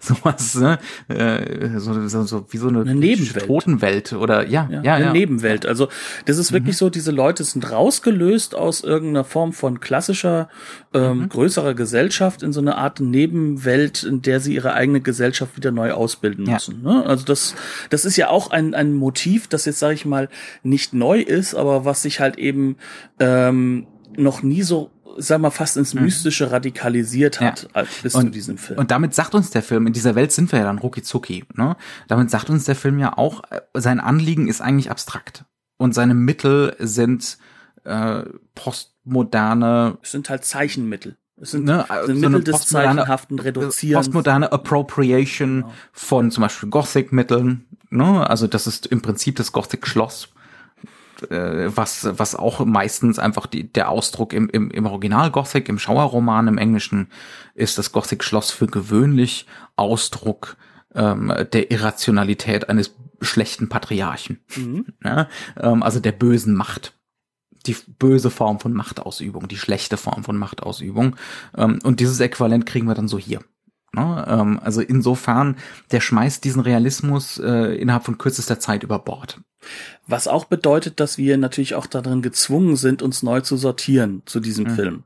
[0.08, 0.80] Sowas, ne?
[1.10, 3.46] Äh, so, so, so wie so eine, Eine Nebenwelt.
[3.48, 5.12] Totenwelt oder ja, ja, Ja, eine ja.
[5.14, 5.66] Nebenwelt.
[5.66, 5.88] Also
[6.26, 10.50] das ist wirklich so, diese Leute sind rausgelöst aus irgendeiner Form von klassischer,
[10.94, 15.72] ähm, größerer Gesellschaft in so eine Art Nebenwelt, in der sie ihre eigene Gesellschaft wieder
[15.72, 16.54] neu ausbilden Ja.
[16.54, 16.82] müssen.
[16.84, 17.06] Ne?
[17.06, 17.56] Also das,
[17.90, 20.30] das ist ja auch ein, ein Motiv, das jetzt, sage ich mal,
[20.64, 22.78] nicht neu ist, aber was sich halt eben
[23.20, 27.70] ähm, noch nie so sag mal, fast ins Mystische radikalisiert hat, Ja.
[27.74, 28.80] als bis zu Und, diesem Film.
[28.80, 31.46] und damit sagt uns der Film, in dieser Welt sind wir ja dann rucki zucki,
[31.56, 31.76] ne?
[32.08, 35.46] Damit sagt uns der Film ja auch, äh, sein Anliegen ist eigentlich abstrakt.
[35.78, 37.38] Und seine Mittel sind
[37.84, 38.24] äh,
[38.56, 41.18] postmoderne es sind halt Zeichenmittel.
[41.40, 44.08] Es sind, Ne, sind so eine Mittel des zeichenhaften Reduzierens.
[44.08, 45.74] postmoderne Appropriation Genau.
[45.94, 47.66] von zum Beispiel Gothic-Mitteln.
[47.90, 48.28] Ne?
[48.30, 50.30] Also das ist im Prinzip das Gothic-Schloss,
[51.24, 55.80] äh, was, was auch meistens einfach die, der Ausdruck im, im, im Original Gothic, im
[55.80, 57.10] Schauerroman im Englischen,
[57.54, 59.46] ist das Gothic-Schloss für gewöhnlich
[59.76, 60.58] Ausdruck
[60.96, 64.40] ähm, der Irrationalität eines schlechten Patriarchen.
[64.56, 64.86] Mhm.
[65.04, 65.28] Ja?
[65.60, 66.94] Ähm, also der bösen Macht
[67.68, 71.16] die böse Form von Machtausübung, die schlechte Form von Machtausübung.
[71.56, 73.42] Ähm, und dieses Äquivalent kriegen wir dann so hier.
[73.94, 74.26] Ne?
[74.28, 75.58] Ähm, also insofern,
[75.92, 79.42] der schmeißt diesen Realismus äh, innerhalb von kürzester Zeit über Bord.
[80.08, 84.40] Was auch bedeutet, dass wir natürlich auch darin gezwungen sind, uns neu zu sortieren zu
[84.40, 84.76] diesem mhm.
[84.76, 85.04] Film.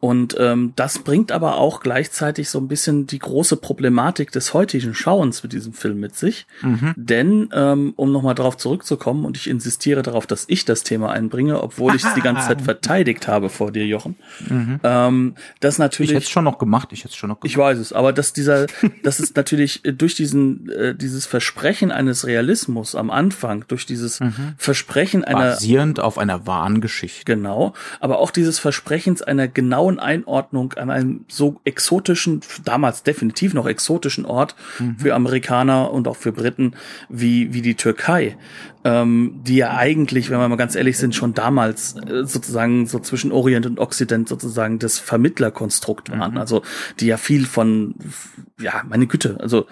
[0.00, 4.94] Und ähm, das bringt aber auch gleichzeitig so ein bisschen die große Problematik des heutigen
[4.94, 6.46] Schauens mit diesem Film mit sich.
[6.62, 6.94] Mhm.
[6.96, 11.60] Denn, ähm, um nochmal darauf zurückzukommen, und ich insistiere darauf, dass ich das Thema einbringe,
[11.60, 14.14] obwohl ich es die ganze Zeit verteidigt habe vor dir, Jochen.
[14.48, 14.78] Mhm.
[14.84, 16.12] Ähm, das natürlich.
[16.12, 17.50] Ich hätte es schon noch gemacht, ich hätte es schon noch gemacht.
[17.50, 18.68] Ich weiß es, aber dass dieser,
[19.02, 24.54] das ist natürlich durch diesen, äh, dieses Versprechen eines Realismus am Anfang, durch dieses mhm.
[24.56, 25.50] Versprechen einer.
[25.50, 27.24] Basierend auf einer wahren Geschichte.
[27.24, 27.74] Genau.
[28.00, 34.24] Aber auch dieses Versprechens einer genauen Einordnung an einem so exotischen, damals definitiv noch exotischen
[34.24, 34.96] Ort mhm.
[34.98, 36.74] für Amerikaner und auch für Briten
[37.08, 38.36] wie, wie die Türkei,
[38.84, 42.98] ähm, die ja eigentlich, wenn wir mal ganz ehrlich sind, schon damals äh, sozusagen so
[43.00, 46.32] zwischen Orient und Occident sozusagen das Vermittlerkonstrukt waren.
[46.32, 46.38] Mhm.
[46.38, 46.62] Also
[47.00, 47.94] die ja viel von,
[48.60, 49.66] ja, meine Güte, also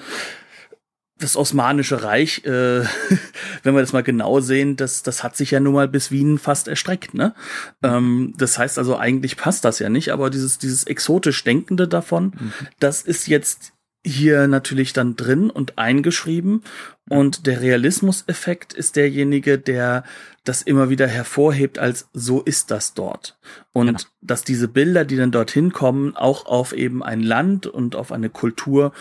[1.19, 2.81] das Osmanische Reich, äh,
[3.63, 6.39] wenn wir das mal genau sehen, das, das hat sich ja nun mal bis Wien
[6.39, 7.15] fast erstreckt.
[7.15, 7.35] Ne?
[7.83, 12.33] Ähm, das heißt also, eigentlich passt das ja nicht, aber dieses, dieses exotisch Denkende davon,
[12.39, 12.53] mhm.
[12.79, 13.73] das ist jetzt
[14.07, 16.63] hier natürlich dann drin und eingeschrieben.
[17.09, 20.05] Und der Realismuseffekt ist derjenige, der
[20.45, 23.37] das immer wieder hervorhebt als so ist das dort.
[23.73, 24.01] Und genau.
[24.21, 28.31] dass diese Bilder, die dann dorthin kommen, auch auf eben ein Land und auf eine
[28.31, 28.93] Kultur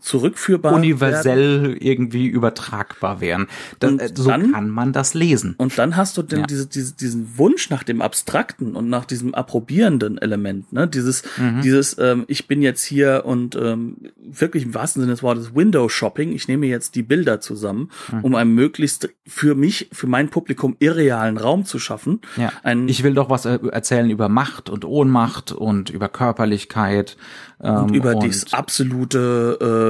[0.00, 1.76] zurückführbar universell werden.
[1.80, 3.46] irgendwie übertragbar wären.
[3.78, 5.54] Das, und so dann, kann man das lesen.
[5.58, 6.46] Und dann hast du denn ja.
[6.46, 10.88] diese, diese, diesen Wunsch nach dem abstrakten und nach diesem approbierenden Element, ne?
[10.88, 11.60] Dieses, mhm.
[11.62, 15.88] dieses, ähm, ich bin jetzt hier und ähm, wirklich im wahrsten Sinne des Wortes Window
[15.88, 16.32] Shopping.
[16.32, 18.20] Ich nehme jetzt die Bilder zusammen, mhm.
[18.24, 22.20] um einen möglichst für mich, für mein Publikum irrealen Raum zu schaffen.
[22.36, 22.52] Ja.
[22.62, 27.16] Ein, ich will doch was erzählen über Macht und Ohnmacht und über Körperlichkeit
[27.58, 29.89] und ähm, über und dieses absolute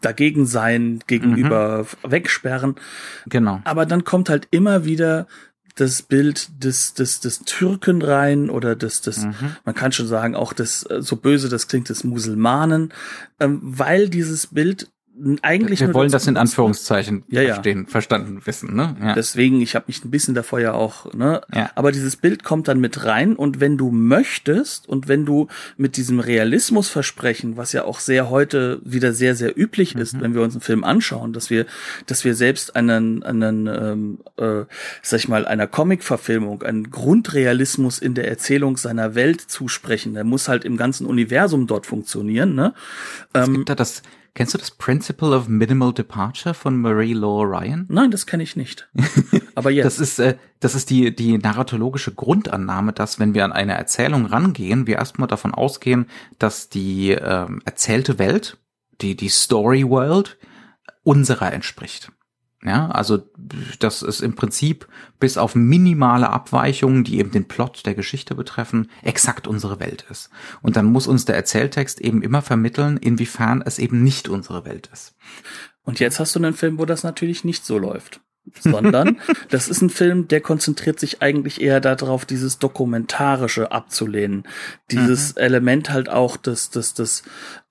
[0.00, 2.10] dagegen sein, gegenüber mhm.
[2.10, 2.74] wegsperren.
[3.26, 3.60] Genau.
[3.64, 5.26] Aber dann kommt halt immer wieder
[5.76, 9.56] das Bild des, des, des Türken rein oder des, des, mhm.
[9.64, 12.92] man kann schon sagen, auch des, äh, so böse das klingt, des Musulmanen,
[13.38, 14.90] ähm, weil dieses Bild
[15.42, 17.54] eigentlich wir wollen das in Anführungszeichen ja, ja.
[17.54, 18.96] verstehen, verstanden wissen, ne?
[19.00, 19.14] Ja.
[19.14, 21.42] Deswegen, ich habe mich ein bisschen davor ja auch, ne?
[21.54, 21.70] Ja.
[21.74, 25.96] Aber dieses Bild kommt dann mit rein und wenn du möchtest und wenn du mit
[25.96, 30.00] diesem Realismusversprechen, was ja auch sehr heute wieder sehr sehr üblich mhm.
[30.00, 31.66] ist, wenn wir uns einen Film anschauen, dass wir,
[32.06, 34.64] dass wir selbst einen einen, ähm, äh,
[35.02, 40.14] sag ich mal, einer Comic-Verfilmung einen Grundrealismus in der Erzählung seiner Welt zusprechen.
[40.14, 42.74] Der muss halt im ganzen Universum dort funktionieren, ne?
[43.32, 44.02] Es ähm, gibt da das
[44.34, 47.86] Kennst du das Principle of Minimal Departure von Marie Law Ryan?
[47.88, 48.88] Nein, das kenne ich nicht.
[49.54, 49.86] Aber jetzt.
[49.86, 54.26] das ist, äh, das ist die, die narratologische Grundannahme, dass wenn wir an eine Erzählung
[54.26, 56.06] rangehen, wir erstmal davon ausgehen,
[56.38, 58.58] dass die äh, erzählte Welt,
[59.00, 60.38] die, die Story World,
[61.02, 62.12] unserer entspricht.
[62.62, 63.22] Ja, also
[63.78, 64.86] das ist im Prinzip
[65.18, 70.28] bis auf minimale Abweichungen, die eben den Plot der Geschichte betreffen, exakt unsere Welt ist.
[70.60, 74.90] Und dann muss uns der Erzähltext eben immer vermitteln, inwiefern es eben nicht unsere Welt
[74.92, 75.16] ist.
[75.84, 78.20] Und jetzt hast du einen Film, wo das natürlich nicht so läuft
[78.58, 79.18] sondern
[79.48, 84.44] das ist ein Film, der konzentriert sich eigentlich eher darauf, dieses Dokumentarische abzulehnen.
[84.90, 85.42] Dieses mhm.
[85.42, 87.22] Element halt auch des, des, des,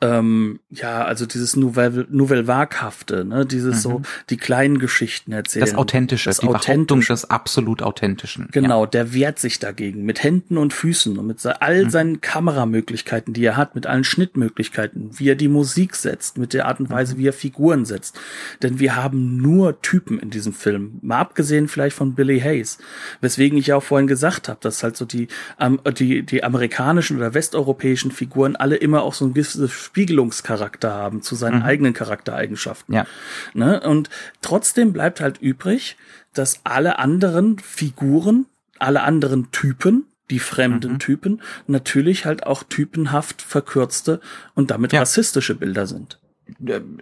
[0.02, 3.80] ähm, ja, also dieses Nouvelle, Nouvelle Vaghafte, ne, dieses mhm.
[3.80, 5.66] so, die kleinen Geschichten erzählen.
[5.66, 8.48] Das Authentische, das die Behauptung des absolut Authentischen.
[8.52, 8.90] Genau, ja.
[8.90, 11.90] der wehrt sich dagegen mit Händen und Füßen und mit all mhm.
[11.90, 16.68] seinen Kameramöglichkeiten, die er hat, mit allen Schnittmöglichkeiten, wie er die Musik setzt, mit der
[16.68, 17.20] Art und Weise, mhm.
[17.20, 18.20] wie er Figuren setzt.
[18.62, 21.00] Denn wir haben nur Typen in diesem Film.
[21.02, 22.78] Mal abgesehen vielleicht von Billy Hayes.
[23.22, 25.28] Weswegen ich ja auch vorhin gesagt habe, dass halt so die,
[25.60, 31.22] ähm, die, die amerikanischen oder westeuropäischen Figuren alle immer auch so ein gewisses Spiegelungscharakter haben
[31.22, 31.66] zu seinen mhm.
[31.66, 32.94] eigenen Charaktereigenschaften.
[32.94, 33.08] Ja.
[33.54, 33.80] Ne?
[33.82, 34.10] Und
[34.42, 35.98] trotzdem bleibt halt übrig,
[36.34, 38.46] dass alle anderen Figuren,
[38.78, 41.00] alle anderen Typen, die fremden mhm.
[41.00, 44.20] Typen, natürlich halt auch typenhaft verkürzte
[44.54, 45.00] und damit ja.
[45.00, 46.20] rassistische Bilder sind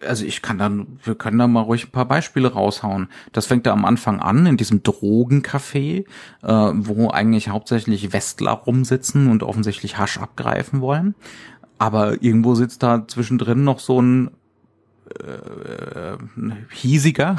[0.06, 3.08] also ich kann dann, wir können da mal ruhig ein paar Beispiele raushauen.
[3.32, 6.06] Das fängt da am Anfang an, in diesem Drogencafé,
[6.44, 11.16] äh, wo eigentlich hauptsächlich Westler rumsitzen und offensichtlich Hasch abgreifen wollen.
[11.78, 14.32] Aber irgendwo sitzt da zwischendrin noch so ein
[15.10, 16.18] äh,
[16.72, 17.38] hiesiger,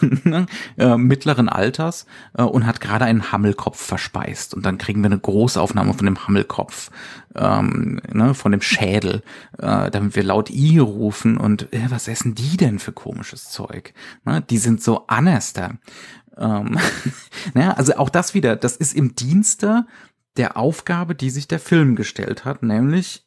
[0.78, 2.06] äh, mittleren Alters
[2.36, 4.54] äh, und hat gerade einen Hammelkopf verspeist.
[4.54, 6.90] Und dann kriegen wir eine Großaufnahme von dem Hammelkopf,
[7.34, 9.22] ähm, ne, von dem Schädel,
[9.58, 13.94] äh, damit wir laut I rufen und äh, was essen die denn für komisches Zeug?
[14.24, 15.78] Ne, die sind so Anester.
[16.36, 16.78] Ähm,
[17.54, 19.86] naja, also auch das wieder, das ist im Dienste
[20.36, 23.26] der Aufgabe, die sich der Film gestellt hat, nämlich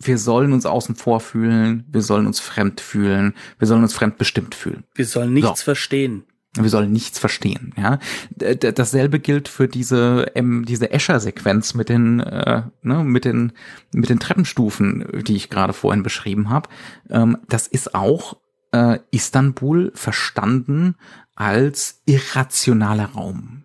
[0.00, 4.54] wir sollen uns außen vor fühlen, wir sollen uns fremd fühlen, wir sollen uns fremdbestimmt
[4.54, 4.84] fühlen.
[4.94, 5.64] Wir sollen nichts so.
[5.64, 6.24] verstehen.
[6.56, 7.98] Wir sollen nichts verstehen, ja.
[8.30, 13.52] Dasselbe gilt für diese ähm, diese Escher-Sequenz mit den äh, ne, mit den
[13.92, 16.70] mit den Treppenstufen, die ich gerade vorhin beschrieben habe.
[17.10, 18.38] Ähm, das ist auch
[18.72, 20.96] äh, Istanbul verstanden
[21.36, 23.64] als irrationaler Raum.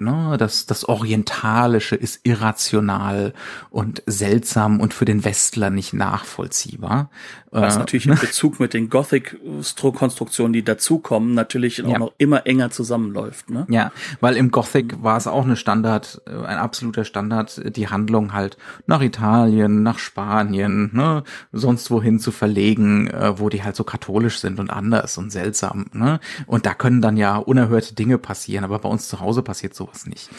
[0.00, 3.34] Ne, das, das Orientalische ist irrational
[3.68, 7.10] und seltsam und für den Westler nicht nachvollziehbar.
[7.50, 11.86] Was äh, natürlich in Bezug mit den Gothic-Konstruktionen, die dazukommen, natürlich ja.
[11.86, 13.50] auch noch immer enger zusammenläuft.
[13.50, 13.66] Ne?
[13.70, 13.90] Ja,
[14.20, 18.56] weil im Gothic war es auch eine Standard, äh, ein absoluter Standard, die Handlung halt
[18.86, 24.38] nach Italien, nach Spanien, ne, sonst wohin zu verlegen, äh, wo die halt so katholisch
[24.38, 25.86] sind und anders und seltsam.
[25.92, 26.20] Ne?
[26.46, 29.87] Und da können dann ja unerhörte Dinge passieren, aber bei uns zu Hause passiert so
[29.88, 30.30] sowas nicht.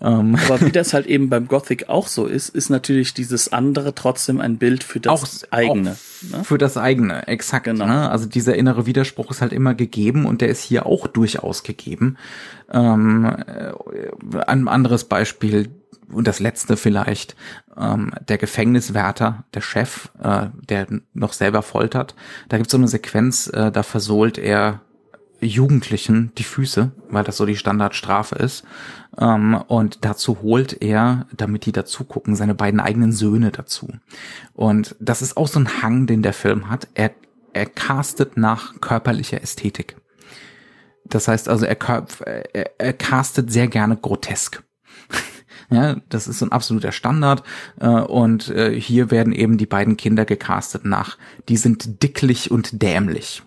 [0.00, 0.36] Ähm.
[0.46, 4.40] Aber wie das halt eben beim Gothic auch so ist, ist natürlich dieses andere trotzdem
[4.40, 5.92] ein Bild für das auch, eigene.
[5.92, 6.44] Auch ne?
[6.44, 7.64] Für das eigene, exakt.
[7.64, 7.86] Genau.
[7.86, 8.10] Ne?
[8.10, 12.16] Also dieser innere Widerspruch ist halt immer gegeben und der ist hier auch durchaus gegeben.
[12.70, 13.72] Ähm, äh,
[14.46, 15.70] ein anderes Beispiel,
[16.10, 17.36] und das letzte vielleicht,
[17.76, 22.14] ähm, der Gefängniswärter, der Chef, äh, der noch selber foltert.
[22.48, 24.80] Da gibt's so eine Sequenz, äh, da versohlt er
[25.40, 28.64] Jugendlichen die Füße, weil das so die Standardstrafe ist.
[29.18, 33.88] Ähm, und dazu holt er, damit die dazu gucken, seine beiden eigenen Söhne dazu.
[34.54, 36.88] Und das ist auch so ein Hang, den der Film hat.
[36.94, 37.10] Er,
[37.52, 39.96] er castet nach körperlicher Ästhetik.
[41.04, 41.78] Das heißt also, er,
[42.52, 44.62] er, er castet sehr gerne grotesk.
[45.70, 47.42] Ja, das ist so ein absoluter Standard.
[47.78, 51.18] Äh, und äh, hier werden eben die beiden Kinder gecastet nach,
[51.50, 53.42] die sind dicklich und dämlich.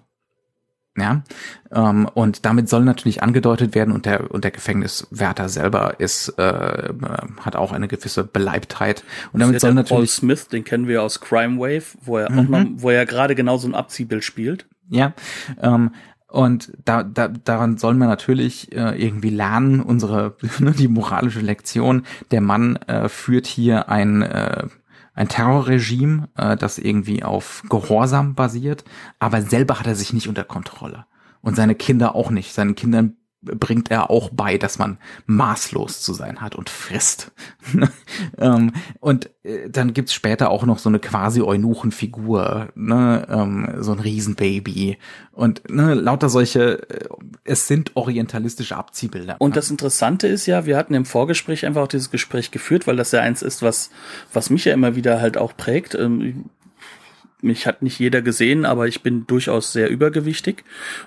[0.97, 1.23] Ja,
[1.71, 6.89] ähm, und damit soll natürlich angedeutet werden und der und der Gefängniswärter selber ist äh,
[7.39, 11.21] hat auch eine gewisse Beleibtheit und damit soll natürlich Paul Smith, den kennen wir aus
[11.21, 12.39] Crime Wave, wo er mhm.
[12.39, 14.65] auch noch, wo er gerade genau so ein Abziehbild spielt.
[14.89, 15.13] Ja,
[15.61, 15.91] ähm,
[16.27, 22.03] und da, da, daran sollen wir natürlich äh, irgendwie lernen, unsere ne, die moralische Lektion.
[22.31, 24.67] Der Mann äh, führt hier ein äh,
[25.13, 28.83] ein Terrorregime, äh, das irgendwie auf Gehorsam basiert,
[29.19, 31.05] aber selber hat er sich nicht unter Kontrolle.
[31.41, 32.53] Und seine Kinder auch nicht.
[32.53, 37.31] Seinen Kindern bringt er auch bei, dass man maßlos zu sein hat und frisst.
[38.37, 43.93] ähm, und äh, dann gibt's später auch noch so eine quasi Eunuchenfigur, ne, ähm, so
[43.93, 44.97] ein Riesenbaby
[45.31, 47.07] und ne, lauter solche, äh,
[47.43, 49.37] es sind orientalistische Abziehbilder.
[49.39, 52.95] Und das Interessante ist ja, wir hatten im Vorgespräch einfach auch dieses Gespräch geführt, weil
[52.95, 53.89] das ja eins ist, was,
[54.33, 55.95] was mich ja immer wieder halt auch prägt.
[55.95, 56.45] Ähm,
[57.43, 60.63] mich hat nicht jeder gesehen, aber ich bin durchaus sehr übergewichtig.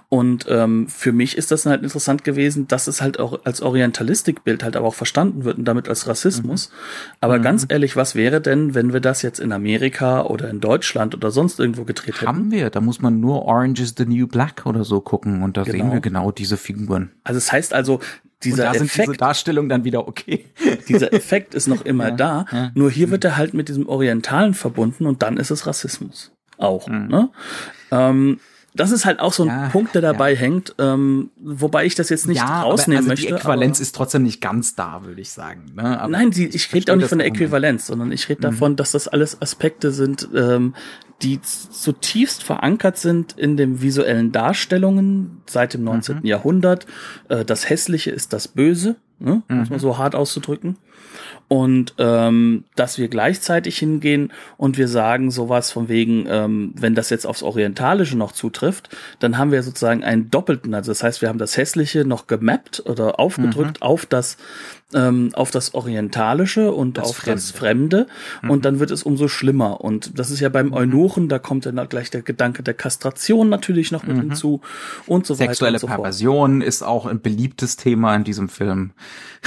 [0.08, 4.62] Und ähm, für mich ist das halt interessant gewesen, dass es halt auch als Orientalistikbild
[4.62, 6.68] halt aber auch verstanden wird und damit als Rassismus.
[6.70, 6.74] Mhm.
[7.20, 7.42] Aber mhm.
[7.42, 11.30] ganz ehrlich, was wäre denn, wenn wir das jetzt in Amerika oder in Deutschland oder
[11.30, 12.26] sonst irgendwo gedreht hätten?
[12.26, 15.56] Haben wir, da muss man nur Orange is the New Black oder so gucken und
[15.56, 15.84] da genau.
[15.84, 17.10] sehen wir genau diese Figuren.
[17.24, 18.00] Also es das heißt also,
[18.44, 20.44] dieser da Effekt, diese Darstellung dann wieder okay.
[20.88, 22.70] dieser Effekt ist noch immer ja, da, ja.
[22.74, 26.32] nur hier wird er halt mit diesem Orientalen verbunden und dann ist es Rassismus.
[26.58, 26.86] Auch.
[26.88, 27.08] Mhm.
[27.08, 27.30] Ne?
[27.90, 28.40] Ähm,
[28.74, 30.38] das ist halt auch so ein ja, Punkt, der dabei ja.
[30.38, 33.28] hängt, ähm, wobei ich das jetzt nicht ja, rausnehmen also möchte.
[33.28, 35.66] Die Äquivalenz ist trotzdem nicht ganz da, würde ich sagen.
[35.76, 36.00] Ne?
[36.00, 38.52] Aber Nein, die, ich rede auch nicht von der Äquivalenz, sondern ich rede mhm.
[38.52, 40.74] davon, dass das alles Aspekte sind, ähm,
[41.22, 46.18] die zutiefst verankert sind in den visuellen Darstellungen seit dem 19.
[46.18, 46.26] Mhm.
[46.26, 46.86] Jahrhundert.
[47.28, 49.44] Äh, das Hässliche ist das Böse, ne?
[49.48, 49.56] mhm.
[49.56, 50.76] muss man so hart auszudrücken
[51.48, 57.10] und ähm, dass wir gleichzeitig hingehen und wir sagen sowas von wegen, ähm, wenn das
[57.10, 58.88] jetzt aufs Orientalische noch zutrifft,
[59.18, 62.82] dann haben wir sozusagen einen doppelten, also das heißt, wir haben das Hässliche noch gemappt
[62.86, 63.86] oder aufgedrückt mhm.
[63.86, 64.36] auf das
[64.92, 67.34] ähm, auf das Orientalische und das auf Fremde.
[67.34, 68.06] das Fremde
[68.42, 68.50] mhm.
[68.50, 70.74] und dann wird es umso schlimmer und das ist ja beim mhm.
[70.74, 74.20] Eunuchen, da kommt dann gleich der Gedanke der Kastration natürlich noch mit mhm.
[74.20, 74.60] hinzu
[75.06, 75.54] und so Sexuelle weiter.
[75.54, 78.92] Sexuelle so Perversion ist auch ein beliebtes Thema in diesem Film.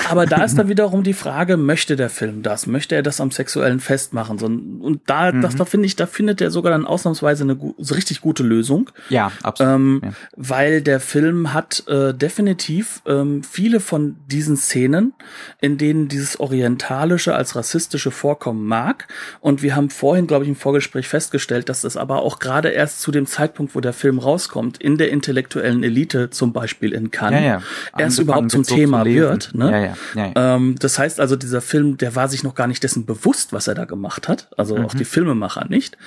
[0.09, 2.67] Aber da ist dann wiederum die Frage, Frage, möchte der Film das?
[2.67, 4.37] Möchte er das am sexuellen festmachen?
[4.37, 5.41] So, und da, mhm.
[5.41, 8.89] das, da finde ich, da findet er sogar dann ausnahmsweise eine so richtig gute Lösung.
[9.09, 9.75] Ja, absolut.
[9.75, 10.11] Ähm, ja.
[10.35, 15.13] Weil der Film hat äh, definitiv ähm, viele von diesen Szenen,
[15.59, 19.07] in denen dieses Orientalische als rassistische vorkommen mag.
[19.39, 23.01] Und wir haben vorhin, glaube ich, im Vorgespräch festgestellt, dass das aber auch gerade erst
[23.01, 27.41] zu dem Zeitpunkt, wo der Film rauskommt, in der intellektuellen Elite zum Beispiel in Cannes,
[27.41, 27.61] ja, ja.
[27.97, 29.53] erst überhaupt zum so Thema zu wird.
[29.53, 29.95] Ne?
[30.15, 30.31] Ja.
[30.35, 33.67] Ähm, das heißt also, dieser Film, der war sich noch gar nicht dessen bewusst, was
[33.67, 34.49] er da gemacht hat.
[34.57, 34.85] Also Mhm.
[34.85, 35.97] auch die Filmemacher nicht.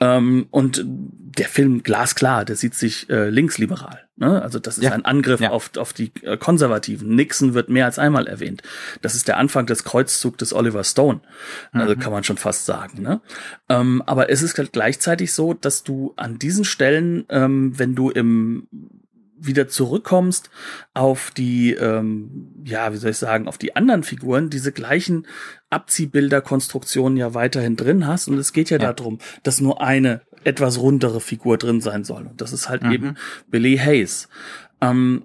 [0.00, 4.00] Ähm, und der Film glasklar, der sieht sich äh, linksliberal.
[4.16, 4.42] Ne?
[4.42, 4.92] Also das ist Ja.
[4.92, 5.50] ein Angriff Ja.
[5.50, 7.14] auf, auf die äh, Konservativen.
[7.14, 8.62] Nixon wird mehr als einmal erwähnt.
[9.00, 11.20] Das ist der Anfang des Kreuzzugs des Oliver Stone.
[11.72, 13.02] Also kann man schon fast sagen.
[13.02, 13.20] Ne?
[13.68, 18.10] Ähm, aber es ist halt gleichzeitig so, dass du an diesen Stellen, ähm, wenn du
[18.10, 18.68] im
[19.44, 20.50] wieder zurückkommst
[20.94, 25.26] auf die, ähm, ja, wie soll ich sagen, auf die anderen Figuren, diese gleichen
[25.72, 28.28] Abziehbilderkonstruktionen ja weiterhin drin hast.
[28.28, 28.92] Und es geht ja, Ja.
[28.92, 32.26] darum, dass nur eine etwas rundere Figur drin sein soll.
[32.26, 32.92] Und das ist halt Mhm.
[32.92, 33.14] eben
[33.50, 34.28] Billy Hayes.
[34.80, 35.22] Ähm,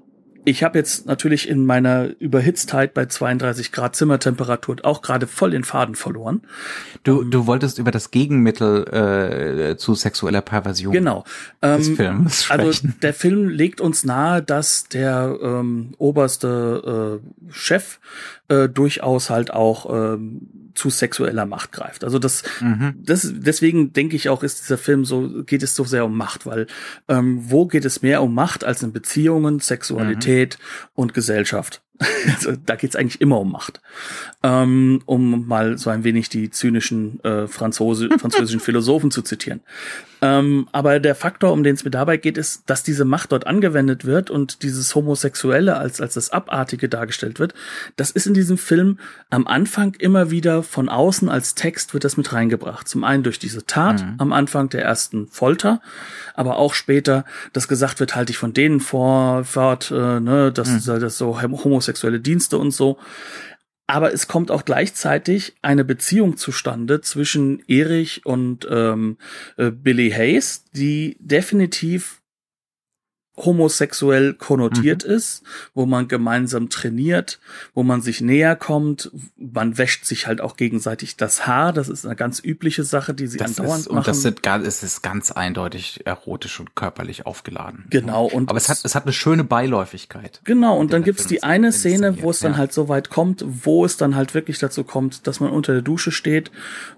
[0.48, 5.66] ich habe jetzt natürlich in meiner Überhitztheit bei 32 Grad Zimmertemperatur auch gerade voll den
[5.66, 6.41] Faden verloren.
[7.04, 11.26] Du, du wolltest über das Gegenmittel äh, zu sexueller Perversion Genau.
[11.62, 12.95] des Ähm, Films Also sprechen.
[13.02, 18.00] der Film legt uns nahe, dass der ähm, oberste äh, Chef
[18.48, 22.04] äh, durchaus halt auch ähm, zu sexueller Macht greift.
[22.04, 22.96] Also das, Mhm.
[23.04, 26.46] das deswegen denke ich auch, ist dieser Film so geht es so sehr um Macht,
[26.46, 26.68] weil
[27.08, 30.58] ähm, wo geht es mehr um Macht als in Beziehungen, Sexualität
[30.94, 31.82] und Gesellschaft?
[32.28, 33.82] Also da geht es eigentlich immer um Macht.
[34.43, 39.62] Ähm, um mal so ein wenig die zynischen äh, Franzose, französischen Philosophen zu zitieren.
[40.22, 43.45] Ähm, aber der Faktor, um den es mir dabei geht, ist, dass diese Macht dort
[43.45, 47.54] angewendet wird und dieses Homosexuelle als, als das Abartige dargestellt wird.
[47.98, 48.98] Das ist in diesem Film
[49.30, 52.88] am Anfang immer wieder von außen als Text wird das mit reingebracht.
[52.88, 55.82] Zum einen durch diese Tat am Anfang der ersten Folter,
[56.34, 60.86] aber auch später, dass gesagt wird, halte ich von denen vor, fort, äh, ne, das,
[60.86, 61.41] das so
[61.88, 62.98] homosexuelle Dienste und so.
[63.90, 69.18] Aber es kommt auch gleichzeitig eine Beziehung zustande zwischen Erich und ähm,
[69.56, 72.22] äh, Billy Hayes, die definitiv
[73.38, 75.44] homosexuell konnotiert ist,
[75.76, 77.40] wo man gemeinsam trainiert,
[77.74, 82.06] wo man sich näher kommt, man wäscht sich halt auch gegenseitig das Haar, das ist
[82.06, 83.98] eine ganz übliche Sache, die sie Das andauernd ist, machen.
[84.00, 87.86] und das sind, es ist ganz eindeutig erotisch und körperlich aufgeladen.
[87.90, 90.42] Genau, und Aber es hat, es hat eine schöne Beiläufigkeit.
[90.44, 92.58] Genau, und dann gibt's die eine Szene, wo es dann ja.
[92.58, 95.84] halt so weit kommt, wo es dann halt wirklich dazu kommt, dass man unter der
[95.84, 96.52] Dusche steht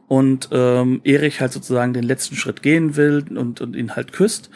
[0.08, 4.50] und ähm, Erich halt sozusagen den letzten Schritt gehen will und, und ihn halt küsst.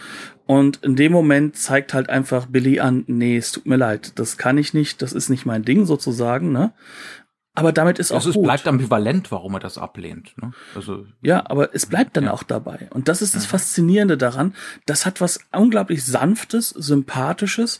[0.45, 4.37] Und in dem Moment zeigt halt einfach Billy an, nee, es tut mir leid, das
[4.37, 6.73] kann ich nicht, das ist nicht mein Ding sozusagen, ne?
[7.55, 10.33] Aber damit ist auch Also es bleibt ambivalent, warum er das ablehnt.
[10.41, 10.53] Ne?
[10.73, 12.89] Also Ja, aber es bleibt dann auch dabei.
[12.91, 14.55] Und das ist das Faszinierende daran.
[14.87, 17.79] Das hat was unglaublich Sanftes, Sympathisches.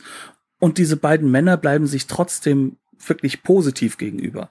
[0.60, 2.76] Und diese beiden Männer bleiben sich trotzdem
[3.06, 4.50] wirklich positiv gegenüber.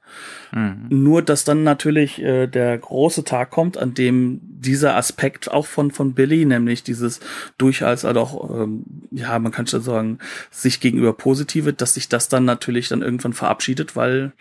[0.52, 0.88] Mhm.
[0.90, 5.92] Nur, dass dann natürlich äh, der große Tag kommt, an dem dieser Aspekt auch von,
[5.92, 7.20] von Billy, nämlich dieses
[7.58, 10.20] durchaus halt auch, ähm, ja, man kann schon sagen,
[10.52, 14.34] sich gegenüber positive, dass sich das dann natürlich dann irgendwann verabschiedet, weil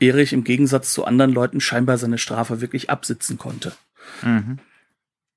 [0.00, 3.72] Erich im Gegensatz zu anderen Leuten scheinbar seine Strafe wirklich absitzen konnte.
[4.22, 4.58] Mhm.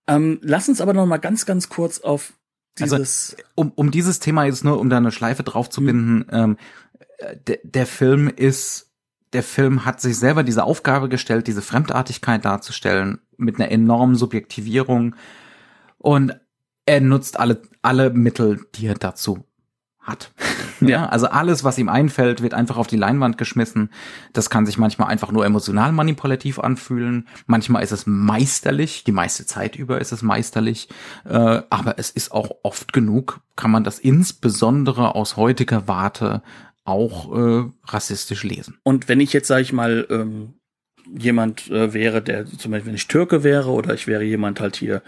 [0.07, 2.33] Ähm, lass uns aber noch mal ganz, ganz kurz auf
[2.79, 3.37] Also, dieses.
[3.55, 6.86] um, um dieses Thema jetzt nur, um da eine Schleife drauf zu binden, ähm, äh,
[7.47, 8.91] der, der Film ist,
[9.33, 15.15] der Film hat sich selber diese Aufgabe gestellt, diese Fremdartigkeit darzustellen, mit einer enormen Subjektivierung.
[15.97, 16.39] Und
[16.85, 19.45] er nutzt alle, alle Mittel, die er dazu
[19.99, 20.31] hat.
[20.79, 23.89] Ja, also alles, was ihm einfällt, wird einfach auf die Leinwand geschmissen.
[24.33, 27.27] Das kann sich manchmal einfach nur emotional manipulativ anfühlen.
[27.47, 29.03] Manchmal ist es meisterlich.
[29.03, 30.87] Die meiste Zeit über ist es meisterlich.
[31.25, 36.43] Äh, aber es ist auch oft genug, kann man das insbesondere aus heutiger Warte
[36.87, 38.77] auch äh, rassistisch lesen.
[38.83, 40.53] Und wenn ich jetzt, sage ich mal, ähm,
[41.17, 44.77] jemand äh, wäre, der zum Beispiel, wenn ich Türke wäre oder ich wäre jemand halt
[44.77, 45.01] hier,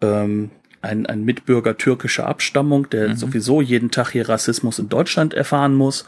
[0.00, 0.50] ähm,
[0.84, 6.04] ein, ein Mitbürger türkischer Abstammung, der sowieso jeden Tag hier Rassismus in Deutschland erfahren muss.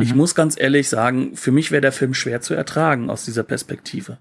[0.00, 3.42] Ich muss ganz ehrlich sagen, für mich wäre der Film schwer zu ertragen aus dieser
[3.42, 4.18] Perspektive.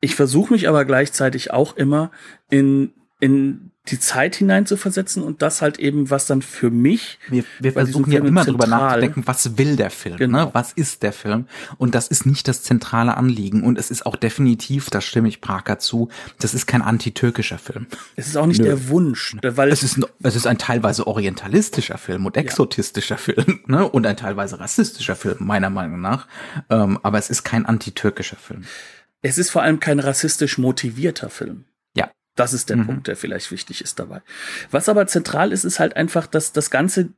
[0.00, 2.10] Ich versuche mich aber gleichzeitig auch immer
[2.48, 7.18] in, in die Zeit hineinzuversetzen und das halt eben, was dann für mich.
[7.28, 10.18] Wir, wir versuchen ja immer drüber nachzudenken, was will der Film, ne?
[10.18, 10.44] genau.
[10.46, 10.50] ne?
[10.52, 11.46] was ist der Film?
[11.78, 13.64] Und das ist nicht das zentrale Anliegen.
[13.64, 17.86] Und es ist auch definitiv, da stimme ich Parker zu, das ist kein antitürkischer Film.
[18.14, 18.66] Es ist auch nicht Nö.
[18.66, 23.18] der Wunsch, weil es ist, es ist ein teilweise orientalistischer Film und exotistischer ja.
[23.18, 23.88] Film ne?
[23.88, 26.28] und ein teilweise rassistischer Film, meiner Meinung nach.
[26.70, 28.62] Ähm, aber es ist kein antitürkischer Film.
[29.22, 31.64] Es ist vor allem kein rassistisch motivierter Film.
[32.34, 32.86] Das ist der mhm.
[32.86, 34.22] Punkt, der vielleicht wichtig ist dabei.
[34.70, 37.10] Was aber zentral ist, ist halt einfach, dass das Ganze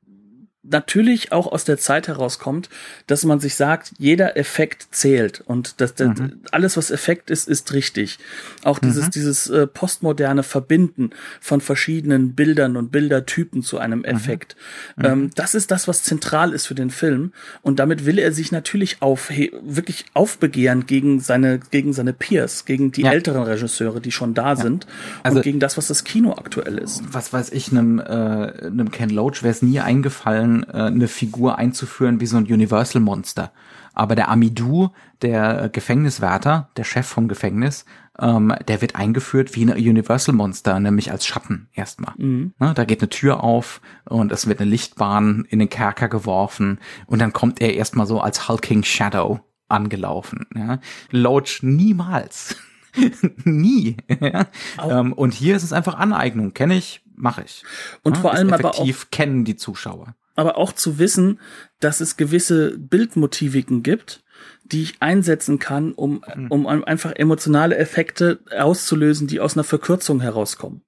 [0.64, 2.70] natürlich auch aus der Zeit herauskommt,
[3.06, 6.40] dass man sich sagt, jeder Effekt zählt und das, das mhm.
[6.50, 8.18] alles, was Effekt ist, ist richtig.
[8.62, 9.10] Auch dieses, mhm.
[9.10, 11.10] dieses äh, postmoderne Verbinden
[11.40, 14.04] von verschiedenen Bildern und Bildertypen zu einem mhm.
[14.06, 14.56] Effekt.
[14.96, 15.04] Mhm.
[15.04, 18.50] Ähm, das ist das, was zentral ist für den Film und damit will er sich
[18.50, 23.12] natürlich auf, wirklich aufbegehren gegen seine, gegen seine Peers, gegen die ja.
[23.12, 24.56] älteren Regisseure, die schon da ja.
[24.56, 24.86] sind
[25.22, 27.02] also, und gegen das, was das Kino aktuell ist.
[27.12, 31.58] Was weiß ich, einem, äh, einem Ken Loach wäre es nie eingefallen, äh, eine Figur
[31.58, 33.52] einzuführen wie so ein Universal Monster.
[33.94, 34.90] Aber der Amidou,
[35.22, 37.84] der Gefängniswärter, der Chef vom Gefängnis,
[38.18, 42.14] ähm, der wird eingeführt wie ein Universal Monster, nämlich als Schatten erstmal.
[42.16, 42.54] Mhm.
[42.58, 46.78] Ne, da geht eine Tür auf und es wird eine Lichtbahn in den Kerker geworfen
[47.06, 50.46] und dann kommt er erstmal so als Hulking Shadow angelaufen.
[50.54, 50.78] Ja.
[51.10, 52.56] Loach niemals.
[53.44, 53.96] Nie.
[54.20, 54.46] ja.
[54.88, 56.54] ähm, und hier ist es einfach Aneignung.
[56.54, 57.64] Kenne ich, mache ich.
[58.02, 61.40] Und ja, vor allem aber auch kennen die Zuschauer aber auch zu wissen,
[61.80, 64.24] dass es gewisse Bildmotiviken gibt,
[64.64, 66.46] die ich einsetzen kann, um, mhm.
[66.48, 70.82] um einfach emotionale Effekte auszulösen, die aus einer Verkürzung herauskommen.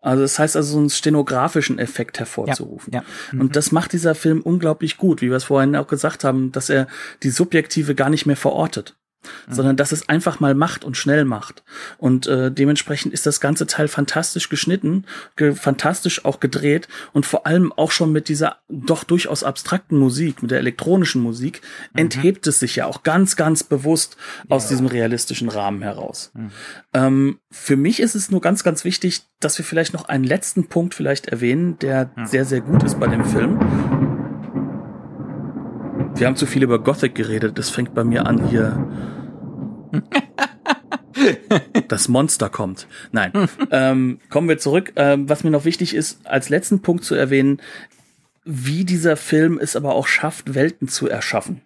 [0.00, 2.94] Also das heißt also, so einen stenografischen Effekt hervorzurufen.
[2.94, 3.06] Ja, ja.
[3.32, 3.40] Mhm.
[3.42, 6.70] Und das macht dieser Film unglaublich gut, wie wir es vorhin auch gesagt haben, dass
[6.70, 6.86] er
[7.22, 8.96] die Subjektive gar nicht mehr verortet.
[9.46, 9.52] Mhm.
[9.52, 11.62] sondern dass es einfach mal macht und schnell macht.
[11.98, 15.04] Und äh, dementsprechend ist das ganze Teil fantastisch geschnitten,
[15.36, 20.42] ge fantastisch auch gedreht und vor allem auch schon mit dieser doch durchaus abstrakten Musik,
[20.42, 21.60] mit der elektronischen Musik,
[21.92, 22.00] mhm.
[22.00, 24.16] enthebt es sich ja auch ganz, ganz bewusst
[24.48, 24.56] ja.
[24.56, 26.32] aus diesem realistischen Rahmen heraus.
[26.34, 26.50] Mhm.
[26.94, 30.68] Ähm, für mich ist es nur ganz, ganz wichtig, dass wir vielleicht noch einen letzten
[30.68, 34.09] Punkt vielleicht erwähnen, der sehr, sehr gut ist bei dem Film.
[36.20, 37.58] Wir haben zu viel über Gothic geredet.
[37.58, 38.86] Das fängt bei mir an hier.
[41.88, 42.86] das Monster kommt.
[43.10, 43.32] Nein.
[43.70, 44.92] ähm, kommen wir zurück.
[44.96, 47.62] Ähm, was mir noch wichtig ist, als letzten Punkt zu erwähnen,
[48.44, 51.62] wie dieser Film es aber auch schafft, Welten zu erschaffen,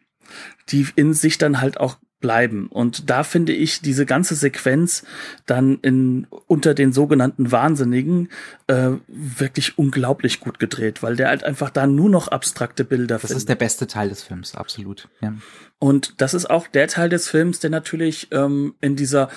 [0.68, 2.68] die in sich dann halt auch bleiben.
[2.68, 5.04] Und da finde ich diese ganze Sequenz
[5.44, 8.30] dann in unter den sogenannten Wahnsinnigen
[8.66, 13.16] äh, wirklich unglaublich gut gedreht, weil der halt einfach da nur noch abstrakte Bilder.
[13.16, 13.36] Das findet.
[13.36, 15.10] ist der beste Teil des Films, absolut.
[15.20, 15.34] Ja.
[15.78, 19.28] Und das ist auch der Teil des Films, der natürlich ähm, in dieser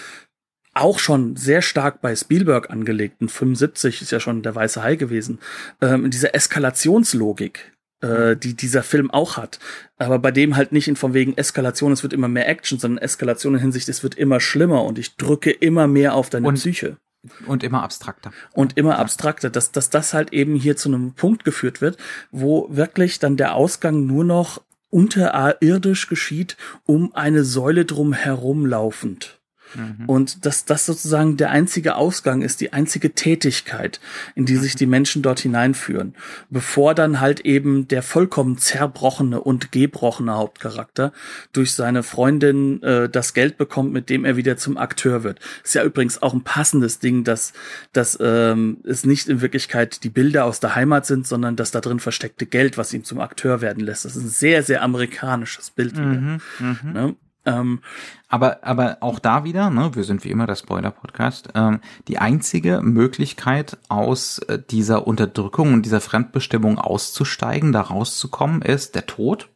[0.74, 5.40] auch schon sehr stark bei Spielberg angelegten 75 ist ja schon der weiße Hai gewesen,
[5.82, 9.60] ähm, in dieser Eskalationslogik, äh, die dieser Film auch hat.
[9.98, 13.04] Aber bei dem halt nicht in von wegen Eskalation, es wird immer mehr Action, sondern
[13.04, 16.56] Eskalation in Hinsicht, es wird immer schlimmer und ich drücke immer mehr auf deine und,
[16.56, 16.98] Psyche.
[17.46, 18.32] Und immer abstrakter.
[18.54, 21.98] Und immer abstrakter, dass, dass das halt eben hier zu einem Punkt geführt wird,
[22.32, 29.37] wo wirklich dann der Ausgang nur noch unterirdisch geschieht, um eine Säule drum herum laufend.
[29.76, 30.06] Mhm.
[30.06, 34.00] Und dass das sozusagen der einzige Ausgang ist, die einzige Tätigkeit,
[34.36, 36.16] in die sich die Menschen dort hineinführen,
[36.50, 41.14] bevor dann halt eben der vollkommen zerbrochene und gebrochene Hauptcharakter
[41.54, 45.40] durch seine Freundin äh, das Geld bekommt, mit dem er wieder zum Akteur wird.
[45.64, 47.54] Ist ja übrigens auch ein passendes Ding, dass,
[47.94, 51.82] dass ähm, es nicht in Wirklichkeit die Bilder aus der Heimat sind, sondern dass da
[51.82, 54.06] drin versteckte Geld, was ihn zum Akteur werden lässt.
[54.06, 55.98] Das ist ein sehr, sehr amerikanisches Bild.
[55.98, 56.94] Mhm, mhm.
[56.94, 57.16] Ne?
[57.48, 57.80] Ähm,
[58.28, 62.82] aber, aber auch da wieder, ne, wir sind wie immer der Spoiler-Podcast, ähm, die einzige
[62.82, 69.48] Möglichkeit aus äh, dieser Unterdrückung und dieser Fremdbestimmung auszusteigen, da rauszukommen, ist der Tod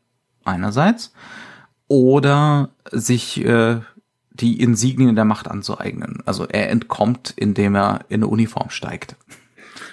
[0.45, 1.13] einerseits
[1.87, 3.81] oder sich äh,
[4.29, 6.23] die Insignien der Macht anzueignen.
[6.25, 9.17] Also er entkommt, indem er in eine Uniform steigt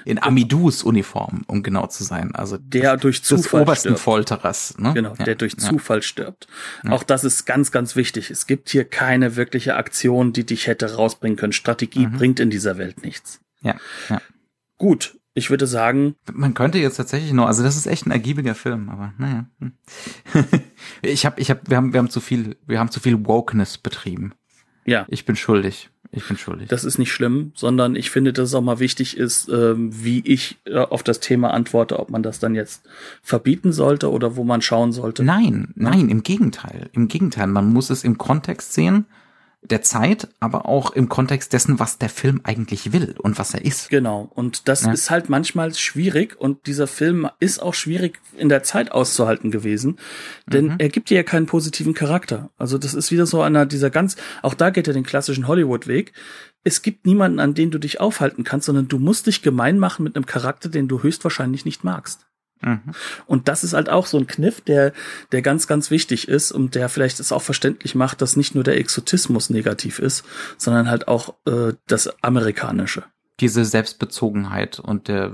[0.09, 2.34] in Amidus Uniform, um genau zu sein.
[2.34, 4.00] Also der durch Zufall des obersten stirbt.
[4.00, 4.78] Folterers.
[4.78, 4.94] Ne?
[4.94, 5.59] Genau, ja, der durch ja.
[5.59, 6.46] Zufall stirbt.
[6.82, 6.92] Ja.
[6.92, 8.30] Auch das ist ganz, ganz wichtig.
[8.30, 11.52] Es gibt hier keine wirkliche Aktion, die dich hätte rausbringen können.
[11.52, 12.12] Strategie mhm.
[12.12, 13.40] bringt in dieser Welt nichts.
[13.61, 13.76] Ja,
[14.09, 14.22] ja.
[14.78, 16.14] Gut, ich würde sagen.
[16.32, 19.46] Man könnte jetzt tatsächlich noch, also das ist echt ein ergiebiger Film, aber naja.
[21.02, 23.76] Ich habe, ich habe, wir haben, wir haben zu viel, wir haben zu viel Wokeness
[23.76, 24.32] betrieben.
[24.89, 25.05] Ja.
[25.09, 25.91] Ich bin schuldig.
[26.11, 26.68] Ich bin schuldig.
[26.68, 30.20] Das ist nicht schlimm, sondern ich finde, dass es auch mal wichtig ist, ähm, wie
[30.24, 32.84] ich äh, auf das Thema antworte, ob man das dann jetzt
[33.22, 35.22] verbieten sollte oder wo man schauen sollte.
[35.22, 36.89] Nein, nein, im Gegenteil.
[36.93, 39.05] Im Gegenteil, man muss es im Kontext sehen.
[39.62, 43.64] Der Zeit, aber auch im Kontext dessen, was der Film eigentlich will und was er
[43.64, 43.90] ist.
[43.90, 44.30] Genau.
[44.34, 44.92] Und das ja.
[44.92, 49.98] ist halt manchmal schwierig und dieser Film ist auch schwierig in der Zeit auszuhalten gewesen,
[50.46, 50.74] denn mhm.
[50.78, 52.50] er gibt dir ja keinen positiven Charakter.
[52.56, 56.12] Also das ist wieder so einer dieser ganz, auch da geht er den klassischen Hollywood-Weg.
[56.62, 60.04] Es gibt niemanden, an den du dich aufhalten kannst, sondern du musst dich gemein machen
[60.04, 62.26] mit einem Charakter, den du höchstwahrscheinlich nicht magst.
[62.61, 62.80] Mhm.
[63.26, 64.92] Und das ist halt auch so ein Kniff, der,
[65.32, 68.64] der ganz, ganz wichtig ist und der vielleicht es auch verständlich macht, dass nicht nur
[68.64, 70.24] der Exotismus negativ ist,
[70.56, 73.04] sondern halt auch äh, das Amerikanische
[73.41, 75.32] diese Selbstbezogenheit und der,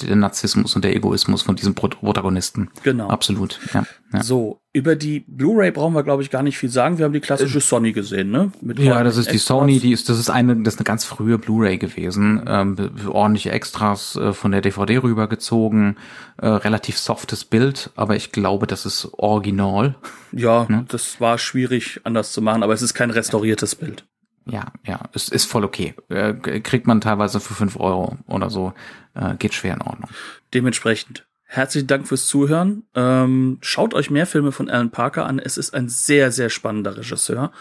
[0.00, 2.70] der Narzissmus und der Egoismus von diesem Protagonisten.
[2.82, 3.08] Genau.
[3.08, 3.60] Absolut.
[3.72, 4.22] Ja, ja.
[4.22, 6.98] So, über die Blu-ray brauchen wir, glaube ich, gar nicht viel sagen.
[6.98, 8.50] Wir haben die klassische äh, Sony gesehen, ne?
[8.60, 11.04] Mit ja, das ist die Sony, die ist, das ist eine, das ist eine ganz
[11.04, 12.42] frühe Blu-ray gewesen.
[12.46, 12.76] Ähm,
[13.08, 15.96] ordentliche Extras äh, von der DVD rübergezogen,
[16.38, 19.94] äh, relativ softes Bild, aber ich glaube, das ist original.
[20.32, 20.84] Ja, ne?
[20.88, 24.04] das war schwierig anders zu machen, aber es ist kein restauriertes Bild
[24.46, 25.94] ja, ja, es ist voll okay.
[26.08, 28.74] Äh, kriegt man teilweise für fünf Euro oder so.
[29.14, 30.10] Äh, geht schwer in Ordnung.
[30.52, 31.26] Dementsprechend.
[31.44, 32.84] Herzlichen Dank fürs Zuhören.
[32.94, 35.38] Ähm, schaut euch mehr Filme von Alan Parker an.
[35.38, 37.52] Es ist ein sehr, sehr spannender Regisseur.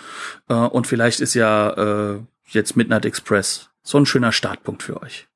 [0.49, 5.27] Äh, und vielleicht ist ja äh, jetzt Midnight Express so ein schöner Startpunkt für euch.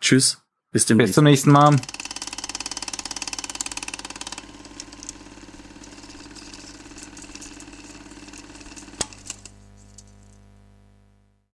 [0.00, 0.42] Tschüss.
[0.72, 1.10] Bis demnächst.
[1.10, 1.76] Bis zum nächsten Mal.